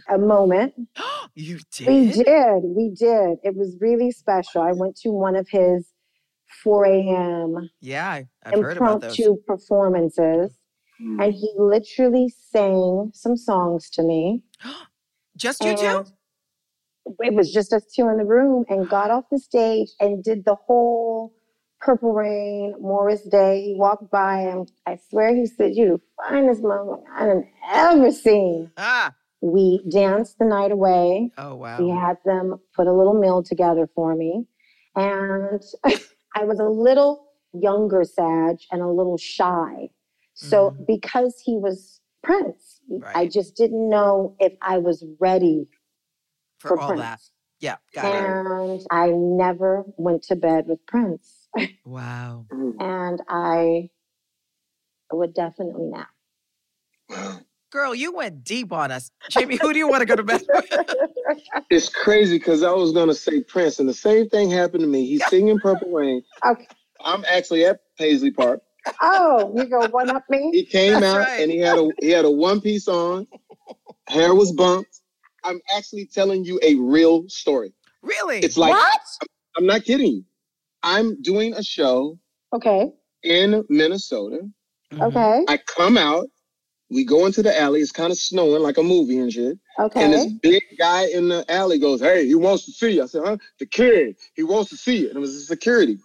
a 0.08 0.18
moment. 0.18 0.74
you 1.34 1.58
did? 1.70 1.86
We 1.88 2.06
did. 2.22 2.62
We 2.64 2.88
did. 2.90 3.38
It 3.42 3.56
was 3.56 3.76
really 3.80 4.10
special. 4.10 4.62
I 4.62 4.72
went 4.72 4.96
to 4.98 5.10
one 5.10 5.36
of 5.36 5.48
his 5.48 5.90
4 6.62 6.84
a.m. 6.86 7.70
Yeah, 7.80 8.08
I- 8.08 8.28
I've 8.44 8.60
heard 8.60 8.76
about 8.76 9.00
those. 9.00 9.18
impromptu 9.18 9.42
performances. 9.46 10.56
Mm. 11.00 11.24
And 11.24 11.32
he 11.34 11.52
literally 11.56 12.28
sang 12.28 13.10
some 13.14 13.36
songs 13.36 13.88
to 13.90 14.02
me. 14.02 14.42
Just 15.36 15.64
you 15.64 15.74
two? 15.76 16.04
It 17.20 17.34
was 17.34 17.50
just 17.52 17.72
us 17.72 17.84
two 17.86 18.08
in 18.08 18.16
the 18.18 18.24
room 18.24 18.64
and 18.68 18.88
got 18.88 19.10
off 19.10 19.24
the 19.30 19.38
stage 19.38 19.88
and 19.98 20.22
did 20.22 20.44
the 20.44 20.54
whole 20.54 21.32
Purple 21.80 22.12
Rain, 22.12 22.74
Morris 22.78 23.22
Day. 23.22 23.62
He 23.64 23.74
walked 23.76 24.08
by 24.10 24.40
and 24.40 24.70
I 24.86 24.98
swear 25.10 25.34
he 25.34 25.46
said, 25.46 25.74
You 25.74 25.86
the 25.86 26.00
finest 26.28 26.62
mama 26.62 26.98
I 27.12 27.24
have 27.26 27.42
ever 27.72 28.12
seen. 28.12 28.70
Ah, 28.76 29.12
We 29.42 29.82
danced 29.90 30.38
the 30.38 30.44
night 30.44 30.70
away. 30.72 31.30
oh 31.36 31.56
wow. 31.56 31.78
We 31.78 31.90
had 31.90 32.16
them 32.24 32.60
put 32.74 32.86
a 32.86 32.92
little 32.92 33.14
meal 33.18 33.42
together 33.42 33.88
for 33.94 34.14
me. 34.14 34.46
And 34.94 35.60
I 36.34 36.44
was 36.44 36.58
a 36.60 36.68
little 36.68 37.26
younger 37.52 38.04
Sag 38.04 38.58
and 38.70 38.80
a 38.80 38.88
little 38.88 39.18
shy. 39.18 39.90
So 40.34 40.70
Mhm. 40.70 40.86
because 40.86 41.40
he 41.44 41.56
was 41.58 42.00
Prince, 42.22 42.80
I 43.14 43.26
just 43.26 43.56
didn't 43.56 43.88
know 43.90 44.36
if 44.38 44.52
I 44.62 44.78
was 44.78 45.04
ready 45.18 45.68
For, 46.58 46.68
for 46.68 46.78
all 46.80 46.88
Prince. 46.88 47.00
that. 47.02 47.20
Yeah, 47.58 47.76
got 47.94 48.04
it. 48.14 48.24
And 48.24 48.80
I 48.92 49.08
never 49.10 49.84
went 49.96 50.22
to 50.24 50.36
bed 50.36 50.66
with 50.68 50.84
Prince. 50.86 51.48
Wow. 51.84 52.46
And 52.78 53.20
I 53.28 53.90
would 55.12 55.34
definitely 55.34 55.86
now. 55.86 56.06
Wow. 57.10 57.40
Girl, 57.72 57.94
you 57.94 58.12
went 58.14 58.44
deep 58.44 58.70
on 58.70 58.90
us. 58.90 59.10
Jamie, 59.30 59.56
who 59.56 59.72
do 59.72 59.78
you 59.78 59.88
want 59.88 60.00
to 60.02 60.06
go 60.06 60.14
to 60.14 60.22
bed 60.22 60.42
with? 60.54 60.70
It's 61.70 61.88
crazy 61.88 62.36
because 62.36 62.62
I 62.62 62.72
was 62.72 62.92
gonna 62.92 63.14
say 63.14 63.40
Prince, 63.42 63.78
and 63.78 63.88
the 63.88 63.94
same 63.94 64.28
thing 64.28 64.50
happened 64.50 64.82
to 64.82 64.86
me. 64.86 65.06
He's 65.06 65.24
singing 65.26 65.58
Purple 65.58 65.90
Rain. 65.90 66.22
Okay. 66.44 66.66
I'm 67.02 67.24
actually 67.26 67.64
at 67.64 67.80
Paisley 67.96 68.30
Park. 68.30 68.60
Oh, 69.00 69.50
you 69.56 69.64
go 69.66 69.86
one 69.88 70.10
up 70.10 70.24
me? 70.28 70.50
He 70.52 70.66
came 70.66 71.00
That's 71.00 71.04
out 71.06 71.18
right. 71.20 71.40
and 71.40 71.50
he 71.50 71.58
had 71.58 71.78
a 71.78 71.88
he 72.02 72.10
had 72.10 72.26
a 72.26 72.30
one 72.30 72.60
piece 72.60 72.88
on. 72.88 73.26
Hair 74.08 74.34
was 74.34 74.52
bumped. 74.52 75.00
I'm 75.44 75.60
actually 75.74 76.04
telling 76.06 76.44
you 76.44 76.60
a 76.62 76.74
real 76.74 77.26
story. 77.28 77.72
Really? 78.02 78.40
It's 78.40 78.58
like 78.58 78.70
what? 78.70 79.00
I'm 79.56 79.64
not 79.64 79.84
kidding 79.84 80.06
you. 80.08 80.24
I'm 80.82 81.22
doing 81.22 81.54
a 81.54 81.62
show 81.62 82.18
Okay. 82.52 82.90
in 83.22 83.64
Minnesota. 83.70 84.40
Okay. 85.00 85.44
I 85.48 85.56
come 85.56 85.96
out. 85.96 86.26
We 86.92 87.04
go 87.04 87.26
into 87.26 87.42
the 87.42 87.58
alley. 87.58 87.80
It's 87.80 87.92
kind 87.92 88.12
of 88.12 88.18
snowing 88.18 88.62
like 88.62 88.78
a 88.78 88.82
movie 88.82 89.18
and 89.18 89.32
shit. 89.32 89.58
Okay. 89.78 90.04
And 90.04 90.12
this 90.12 90.26
big 90.26 90.62
guy 90.78 91.06
in 91.06 91.28
the 91.28 91.44
alley 91.50 91.78
goes, 91.78 92.00
Hey, 92.00 92.26
he 92.26 92.34
wants 92.34 92.66
to 92.66 92.72
see 92.72 92.92
you. 92.96 93.02
I 93.02 93.06
said, 93.06 93.22
Huh? 93.24 93.36
The 93.58 93.66
kid. 93.66 94.16
He 94.34 94.42
wants 94.42 94.70
to 94.70 94.76
see 94.76 94.98
you. 94.98 95.08
And 95.08 95.16
it 95.16 95.20
was 95.20 95.46
security. 95.48 95.98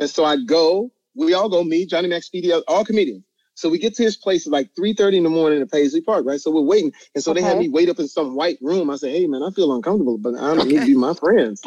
And 0.00 0.10
so 0.10 0.24
I 0.24 0.36
go, 0.44 0.90
we 1.14 1.34
all 1.34 1.48
go, 1.48 1.62
me, 1.62 1.86
Johnny 1.86 2.08
Mac 2.08 2.22
Speedy, 2.24 2.52
all 2.52 2.84
comedians. 2.84 3.24
So 3.54 3.68
we 3.68 3.78
get 3.78 3.94
to 3.96 4.02
his 4.02 4.16
place 4.16 4.46
at 4.46 4.52
like 4.52 4.70
3:30 4.74 5.18
in 5.18 5.22
the 5.24 5.28
morning 5.30 5.60
at 5.60 5.70
Paisley 5.70 6.00
Park, 6.00 6.24
right? 6.26 6.40
So 6.40 6.50
we're 6.50 6.62
waiting. 6.62 6.92
And 7.14 7.22
so 7.22 7.34
they 7.34 7.42
had 7.42 7.58
me 7.58 7.68
wait 7.68 7.88
up 7.90 7.98
in 8.00 8.08
some 8.08 8.34
white 8.34 8.58
room. 8.62 8.90
I 8.90 8.96
said, 8.96 9.10
Hey 9.12 9.26
man, 9.26 9.42
I 9.42 9.50
feel 9.50 9.72
uncomfortable, 9.74 10.18
but 10.18 10.34
I 10.34 10.54
don't 10.54 10.66
need 10.66 10.80
to 10.80 10.86
be 10.86 10.94
my 10.96 11.14
friends. 11.14 11.62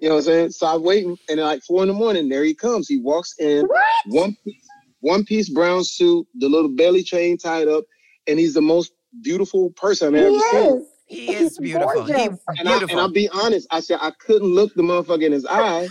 you 0.00 0.08
know 0.08 0.16
what 0.16 0.20
I'm 0.22 0.24
saying? 0.24 0.50
So 0.50 0.66
I'm 0.66 0.82
waiting, 0.82 1.16
and 1.30 1.40
at 1.40 1.44
like 1.44 1.62
four 1.62 1.82
in 1.82 1.88
the 1.88 1.94
morning, 1.94 2.28
there 2.28 2.44
he 2.44 2.54
comes. 2.54 2.88
He 2.88 2.98
walks 2.98 3.34
in, 3.38 3.66
What? 3.66 3.84
one 4.06 4.36
piece, 4.44 4.68
one 5.00 5.24
piece 5.24 5.48
brown 5.48 5.84
suit, 5.84 6.26
the 6.34 6.48
little 6.48 6.70
belly 6.74 7.04
chain 7.04 7.38
tied 7.38 7.68
up, 7.68 7.84
and 8.26 8.38
he's 8.38 8.54
the 8.54 8.62
most 8.62 8.92
beautiful 9.22 9.70
person 9.70 10.14
I've 10.14 10.20
He 10.20 10.26
ever 10.36 10.38
seen. 10.50 10.86
He 11.06 11.34
is 11.34 11.58
beautiful. 11.58 12.04
He, 12.04 12.12
gorgeous. 12.12 12.38
And, 12.58 12.68
I, 12.68 12.72
and 12.72 12.80
beautiful. 12.80 13.00
I'll 13.00 13.12
be 13.12 13.28
honest, 13.28 13.66
I 13.70 13.80
said 13.80 13.98
I 14.00 14.12
couldn't 14.12 14.48
look 14.54 14.72
the 14.74 14.82
motherfucker 14.82 15.24
in 15.24 15.32
his 15.32 15.44
eye 15.46 15.88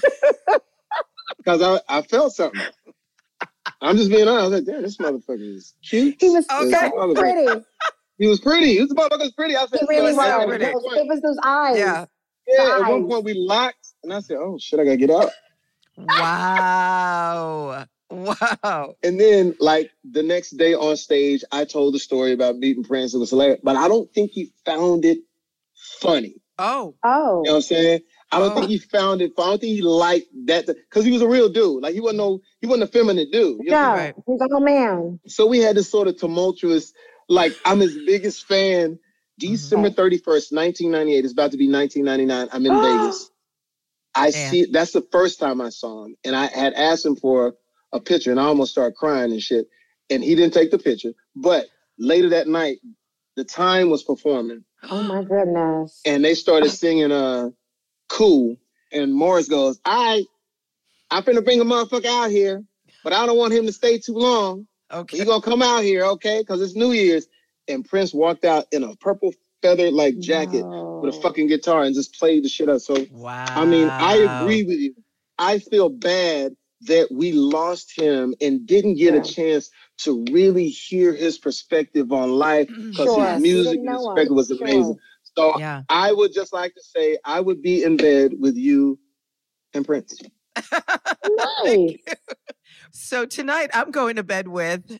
because 1.37 1.61
I, 1.61 1.79
I 1.87 2.01
felt 2.01 2.33
something. 2.33 2.61
I'm 3.81 3.97
just 3.97 4.09
being 4.09 4.27
honest. 4.27 4.41
I 4.41 4.47
was 4.47 4.53
like, 4.53 4.65
damn, 4.65 4.81
this 4.81 4.97
motherfucker 4.97 5.55
is 5.55 5.73
cute. 5.87 6.15
He 6.19 6.29
was 6.29 6.45
Okay. 6.51 6.89
so 6.89 7.13
pretty. 7.13 7.63
He 8.17 8.27
was 8.27 8.39
pretty. 8.39 8.73
He 8.73 8.79
was 8.79 8.89
the 8.89 8.95
motherfucker's 8.95 9.31
pretty. 9.33 9.55
I 9.55 9.65
said, 9.67 9.79
He 9.81 9.85
really 9.89 10.13
was. 10.13 10.17
at 10.19 10.31
so 10.31 10.37
one 10.39 10.47
pretty. 10.49 10.65
It 10.65 10.73
was, 10.73 10.83
point- 10.83 10.97
it 10.97 11.07
was 11.07 11.21
those 11.21 11.37
eyes. 11.43 11.77
yeah. 11.77 12.05
Yeah, 12.47 12.79
at 12.83 12.89
one 12.89 13.07
point 13.07 13.23
we 13.23 13.33
locked, 13.33 13.87
and 14.03 14.11
I 14.11 14.19
said, 14.19 14.37
oh 14.37 14.57
shit, 14.59 14.79
I 14.79 14.83
gotta 14.83 14.97
get 14.97 15.09
out. 15.11 15.29
wow. 15.97 17.85
Wow. 18.11 18.95
And 19.03 19.19
then, 19.19 19.55
like 19.59 19.91
the 20.03 20.23
next 20.23 20.51
day 20.51 20.73
on 20.73 20.97
stage, 20.97 21.43
I 21.51 21.65
told 21.65 21.93
the 21.93 21.99
story 21.99 22.33
about 22.33 22.57
meeting 22.57 22.83
Prince. 22.83 23.13
It 23.13 23.19
was 23.19 23.29
hilarious, 23.29 23.61
but 23.63 23.75
I 23.75 23.87
don't 23.87 24.11
think 24.13 24.31
he 24.31 24.51
found 24.65 25.05
it 25.05 25.19
funny. 26.01 26.35
Oh. 26.59 26.95
Oh. 27.03 27.41
You 27.43 27.49
know 27.49 27.51
what 27.53 27.55
I'm 27.55 27.61
saying? 27.61 27.99
I 28.31 28.39
don't 28.39 28.51
Oh. 28.51 28.55
think 28.55 28.69
he 28.69 28.77
found 28.77 29.21
it. 29.21 29.31
I 29.37 29.41
don't 29.43 29.59
think 29.61 29.75
he 29.75 29.81
liked 29.81 30.27
that 30.45 30.67
because 30.67 31.05
he 31.05 31.11
was 31.11 31.21
a 31.21 31.27
real 31.27 31.49
dude. 31.49 31.81
Like 31.81 31.93
he 31.93 31.99
wasn't 31.99 32.19
no, 32.19 32.41
he 32.61 32.67
wasn't 32.67 32.83
a 32.83 32.91
feminine 32.91 33.29
dude. 33.31 33.59
You 33.63 33.71
know? 33.71 33.81
No, 33.81 33.93
Right. 33.93 34.15
he's 34.27 34.41
a 34.41 34.47
whole 34.51 34.61
man. 34.61 35.19
So 35.27 35.47
we 35.47 35.59
had 35.59 35.75
this 35.75 35.89
sort 35.89 36.07
of 36.07 36.17
tumultuous, 36.17 36.93
like 37.29 37.53
I'm 37.65 37.79
his 37.79 37.95
biggest 38.05 38.45
fan. 38.45 38.99
December 39.39 39.89
mm-hmm. 39.89 39.99
31st, 39.99 40.51
1998. 40.53 41.23
It's 41.25 41.33
about 41.33 41.51
to 41.51 41.57
be 41.57 41.67
1999. 41.67 42.49
I'm 42.53 42.65
in 42.65 42.81
Vegas. 42.81 43.31
I 44.13 44.27
Yeah. 44.27 44.49
see. 44.51 44.65
That's 44.65 44.91
the 44.91 45.05
first 45.11 45.39
time 45.39 45.61
I 45.61 45.69
saw 45.69 46.05
him, 46.05 46.15
and 46.23 46.35
I 46.35 46.45
had 46.45 46.73
asked 46.73 47.05
him 47.05 47.15
for 47.15 47.55
a 47.93 47.99
picture, 47.99 48.31
and 48.31 48.39
I 48.39 48.43
almost 48.45 48.71
started 48.71 48.95
crying 48.95 49.31
and 49.31 49.41
shit. 49.41 49.67
And 50.09 50.23
he 50.23 50.35
didn't 50.35 50.53
take 50.53 50.71
the 50.71 50.77
picture. 50.79 51.13
But 51.35 51.67
later 51.97 52.29
that 52.29 52.47
night, 52.47 52.79
the 53.35 53.43
time 53.43 53.89
was 53.89 54.03
performing, 54.03 54.63
Oh 54.89 55.01
my 55.03 55.23
goodness. 55.23 56.01
and 56.05 56.23
they 56.23 56.33
started 56.35 56.69
singing 56.71 57.11
uh 57.11 57.49
"Cool," 58.09 58.57
and 58.91 59.13
Morris 59.13 59.47
goes, 59.47 59.79
"I, 59.85 60.25
I'm 61.09 61.23
finna 61.23 61.43
bring 61.43 61.61
a 61.61 61.65
motherfucker 61.65 62.05
out 62.05 62.31
here, 62.31 62.63
but 63.03 63.13
I 63.13 63.25
don't 63.25 63.37
want 63.37 63.53
him 63.53 63.65
to 63.67 63.71
stay 63.73 63.97
too 63.99 64.15
long." 64.15 64.67
Okay. 64.91 65.17
You 65.19 65.25
gonna 65.25 65.41
come 65.41 65.61
out 65.61 65.83
here, 65.83 66.03
okay? 66.05 66.41
Because 66.41 66.61
it's 66.61 66.75
New 66.75 66.91
Year's. 66.91 67.27
And 67.67 67.85
Prince 67.87 68.13
walked 68.13 68.43
out 68.43 68.65
in 68.73 68.83
a 68.83 68.95
purple 68.97 69.33
feather 69.61 69.91
like 69.91 70.19
jacket 70.19 70.65
with 71.01 71.15
a 71.15 71.19
fucking 71.21 71.47
guitar 71.47 71.83
and 71.83 71.95
just 71.95 72.17
played 72.19 72.43
the 72.43 72.49
shit 72.49 72.67
up. 72.67 72.81
So 72.81 72.95
Wow. 73.11 73.45
I 73.55 73.65
mean, 73.65 73.89
I 73.99 74.17
agree 74.17 74.63
with 74.63 74.79
you. 74.79 74.95
I 75.39 75.59
feel 75.59 75.87
bad 75.89 76.55
that 76.87 77.07
we 77.11 77.31
lost 77.31 77.97
him 77.97 78.33
and 78.41 78.65
didn't 78.65 78.95
get 78.95 79.13
Yeah. 79.13 79.21
a 79.21 79.23
chance 79.23 79.69
to 79.99 80.25
really 80.31 80.67
hear 80.69 81.13
his 81.13 81.37
perspective 81.37 82.11
on 82.11 82.31
life 82.31 82.67
mm-hmm. 82.67 82.89
because 82.91 83.05
Sure. 83.05 83.25
his 83.25 83.41
music 83.41 83.77
and 83.79 83.89
his 83.89 84.01
know 84.01 84.07
perspective 84.07 84.35
was 84.35 84.47
Sure. 84.47 84.57
amazing. 84.61 84.97
So 85.37 85.59
Yeah. 85.59 85.83
I 85.89 86.11
would 86.11 86.33
just 86.33 86.53
like 86.53 86.73
to 86.73 86.81
say 86.81 87.17
I 87.23 87.39
would 87.39 87.61
be 87.61 87.83
in 87.83 87.97
bed 87.97 88.33
with 88.39 88.57
you 88.57 88.99
and 89.73 89.85
Prince. 89.85 90.19
Nice. 91.63 91.97
So 92.91 93.25
tonight 93.25 93.69
I'm 93.73 93.91
going 93.91 94.15
to 94.17 94.23
bed 94.23 94.47
with 94.47 94.99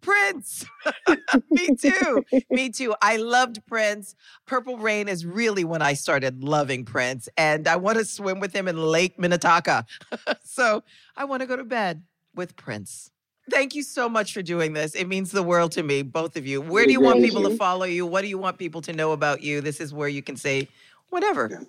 Prince. 0.00 0.64
Me 1.50 1.74
too. 1.76 2.24
Me 2.50 2.70
too. 2.70 2.94
I 3.02 3.16
loved 3.16 3.64
Prince. 3.66 4.14
Purple 4.46 4.78
Rain 4.78 5.08
is 5.08 5.26
really 5.26 5.64
when 5.64 5.82
I 5.82 5.94
started 5.94 6.42
loving 6.42 6.84
Prince. 6.84 7.28
And 7.36 7.68
I 7.68 7.76
want 7.76 7.98
to 7.98 8.04
swim 8.04 8.40
with 8.40 8.54
him 8.54 8.68
in 8.68 8.76
Lake 8.76 9.18
Minnetonka. 9.18 9.86
so 10.44 10.82
I 11.16 11.24
want 11.24 11.40
to 11.40 11.46
go 11.46 11.56
to 11.56 11.64
bed 11.64 12.02
with 12.34 12.56
Prince. 12.56 13.10
Thank 13.50 13.74
you 13.74 13.82
so 13.82 14.08
much 14.08 14.32
for 14.32 14.42
doing 14.42 14.74
this. 14.74 14.94
It 14.94 15.08
means 15.08 15.32
the 15.32 15.42
world 15.42 15.72
to 15.72 15.82
me, 15.82 16.02
both 16.02 16.36
of 16.36 16.46
you. 16.46 16.60
Where 16.60 16.86
do 16.86 16.92
you 16.92 17.00
want 17.00 17.22
people 17.22 17.42
to 17.48 17.56
follow 17.56 17.84
you? 17.84 18.06
What 18.06 18.22
do 18.22 18.28
you 18.28 18.38
want 18.38 18.58
people 18.58 18.80
to 18.82 18.92
know 18.92 19.12
about 19.12 19.42
you? 19.42 19.60
This 19.60 19.80
is 19.80 19.92
where 19.92 20.08
you 20.08 20.22
can 20.22 20.36
say 20.36 20.68
whatever. 21.08 21.66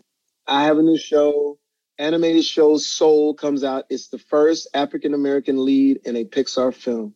I 0.48 0.64
have 0.66 0.78
a 0.78 0.82
new 0.82 0.98
show, 0.98 1.58
animated 1.98 2.46
show 2.46 2.78
Soul 2.78 3.34
comes 3.34 3.64
out. 3.64 3.86
It's 3.90 4.10
the 4.10 4.20
first 4.20 4.68
African 4.74 5.14
American 5.14 5.64
lead 5.66 6.02
in 6.06 6.18
a 6.18 6.26
Pixar 6.26 6.74
film. 6.74 7.16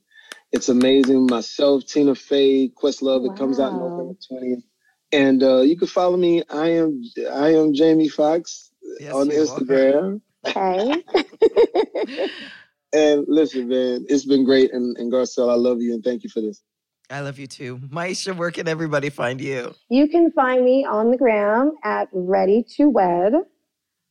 It's 0.56 0.70
amazing. 0.70 1.28
Myself, 1.28 1.86
Tina 1.86 2.16
Fey, 2.16 2.70
Questlove. 2.70 3.32
It 3.32 3.38
comes 3.38 3.60
out 3.60 3.74
November 3.74 4.16
twentieth. 4.28 4.64
And 5.12 5.44
uh, 5.44 5.62
you 5.62 5.78
can 5.78 5.88
follow 5.88 6.18
me. 6.18 6.44
I 6.50 6.70
am 6.70 7.04
I 7.32 7.56
am 7.56 7.74
Jamie 7.74 8.10
Foxx 8.10 8.72
Yes, 9.00 9.14
on 9.14 9.30
you 9.30 9.42
are. 9.42 9.46
Instagram. 9.46 10.22
Okay. 10.48 11.04
And 12.94 13.26
listen, 13.28 13.68
man, 13.68 14.06
it's 14.08 14.26
been 14.26 14.46
great. 14.46 14.74
And, 14.74 14.98
and 14.98 15.12
Garcelle, 15.12 15.52
I 15.52 15.56
love 15.56 15.82
you 15.82 15.94
and 15.94 16.04
thank 16.04 16.24
you 16.24 16.30
for 16.30 16.42
this. 16.42 16.62
I 17.10 17.20
love 17.20 17.38
you 17.38 17.46
too. 17.48 17.78
Mayasha, 17.78 18.36
where 18.36 18.52
can 18.52 18.68
everybody 18.68 19.10
find 19.10 19.42
you? 19.42 19.76
you 19.90 20.08
can 20.08 20.32
find 20.32 20.64
me 20.64 20.86
on 20.90 21.12
the 21.12 21.18
gram 21.18 21.74
at 21.84 22.08
Ready 22.14 22.66
to 22.78 22.90
Wed. 22.90 23.34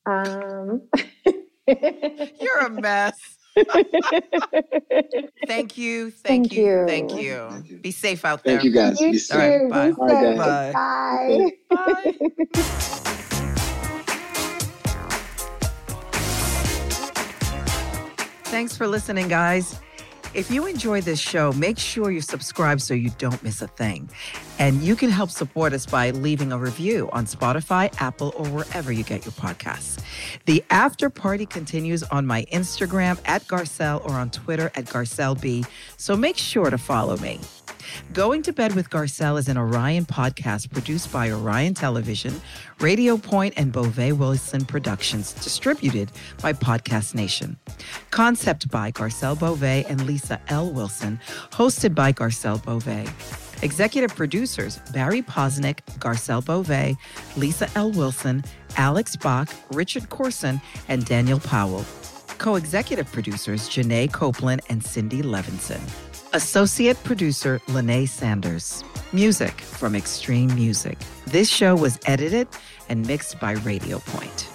Um, 0.07 0.83
You're 1.67 2.59
a 2.61 2.71
mess. 2.71 3.34
Thank 5.47 5.79
you. 5.79 6.11
Thank, 6.11 6.51
Thank 6.51 6.53
you. 6.53 6.65
you. 6.65 6.87
Thank 6.87 7.13
you. 7.13 7.47
Thank 7.51 7.71
you. 7.71 7.77
Be 7.79 7.91
safe 7.93 8.25
out 8.25 8.43
there. 8.45 8.55
Thank 8.59 8.65
you 8.65 8.73
guys. 8.73 9.01
you 9.01 9.07
Be 9.09 9.13
too. 9.13 9.19
safe. 9.21 9.63
All 9.63 9.69
right, 9.69 9.97
bye. 9.97 10.07
Be 10.07 10.13
All 10.15 10.37
right, 10.37 10.37
safe. 10.37 10.75
guys. 10.75 10.75
Bye. 11.71 12.15
Bye. 12.65 13.15
Thanks 18.45 18.77
for 18.77 18.87
listening, 18.87 19.29
guys. 19.29 19.81
If 20.33 20.51
you 20.51 20.67
enjoy 20.67 21.01
this 21.01 21.21
show, 21.21 21.53
make 21.53 21.79
sure 21.79 22.11
you 22.11 22.21
subscribe 22.21 22.81
so 22.81 22.95
you 22.95 23.11
don't 23.19 23.43
miss 23.43 23.63
a 23.63 23.69
thing. 23.69 24.09
And 24.59 24.83
you 24.83 24.95
can 24.97 25.11
help 25.11 25.31
support 25.31 25.73
us 25.73 25.87
by 25.87 26.11
leaving 26.11 26.53
a 26.53 26.59
review 26.59 27.09
on 27.13 27.27
Spotify, 27.27 27.93
Apple, 28.01 28.33
or 28.37 28.47
wherever 28.49 28.93
you 28.93 29.03
get 29.03 29.25
your 29.25 29.33
podcasts. 29.33 30.03
The 30.47 30.63
after 30.71 31.11
party 31.11 31.47
continues 31.47 32.03
on 32.05 32.27
my 32.27 32.45
Instagram 32.53 33.19
at 33.25 33.43
Garcelle 33.47 34.05
or 34.05 34.13
on 34.13 34.31
Twitter 34.31 34.71
at 34.75 34.85
GarcelleB, 34.85 35.67
so 35.97 36.17
make 36.17 36.37
sure 36.37 36.71
to 36.71 36.79
follow 36.79 37.17
me. 37.19 37.41
Going 38.13 38.43
to 38.43 38.53
Bed 38.53 38.75
with 38.75 38.91
Garcelle 38.91 39.39
is 39.39 39.49
an 39.49 39.57
Orion 39.59 40.05
podcast 40.05 40.71
produced 40.73 41.13
by 41.13 41.31
Orion 41.31 41.75
Television, 41.75 42.41
Radio 42.81 43.17
Point, 43.17 43.55
and 43.57 43.73
Beauvais 43.73 44.13
Wilson 44.13 44.65
Productions, 44.65 45.33
distributed 45.33 46.11
by 46.43 46.53
Podcast 46.53 47.15
Nation. 47.15 47.59
Concept 48.11 48.71
by 48.71 48.91
Garcelle 48.91 49.39
Beauvais 49.39 49.85
and 49.89 50.07
Lisa 50.07 50.41
L. 50.49 50.71
Wilson, 50.71 51.21
hosted 51.51 51.95
by 51.95 52.13
Garcelle 52.13 52.63
Beauvais. 52.63 53.07
Executive 53.65 54.15
producers 54.15 54.79
Barry 54.93 55.23
Posnick, 55.23 55.79
Garcelle 55.99 56.45
Beauvais, 56.45 56.97
Lisa 57.37 57.67
L. 57.75 57.91
Wilson, 57.93 58.45
Alex 58.77 59.17
Bach, 59.17 59.49
Richard 59.73 60.11
Corson, 60.11 60.61
and 60.89 61.05
Daniel 61.07 61.41
Powell. 61.41 61.85
Co 62.37 62.57
executive 62.57 63.11
producers 63.11 63.69
Janae 63.71 64.13
Copeland 64.13 64.61
and 64.69 64.85
Cindy 64.85 65.23
Levinson. 65.23 65.81
Associate 66.35 67.03
producer 67.05 67.59
Lene 67.69 68.07
Sanders. 68.07 68.85
Music 69.13 69.59
from 69.61 69.95
Extreme 69.95 70.55
Music. 70.55 70.99
This 71.27 71.49
show 71.49 71.75
was 71.75 71.99
edited 72.05 72.49
and 72.91 73.07
mixed 73.07 73.41
by 73.41 73.53
Radio 73.53 73.99
Point. 74.01 74.54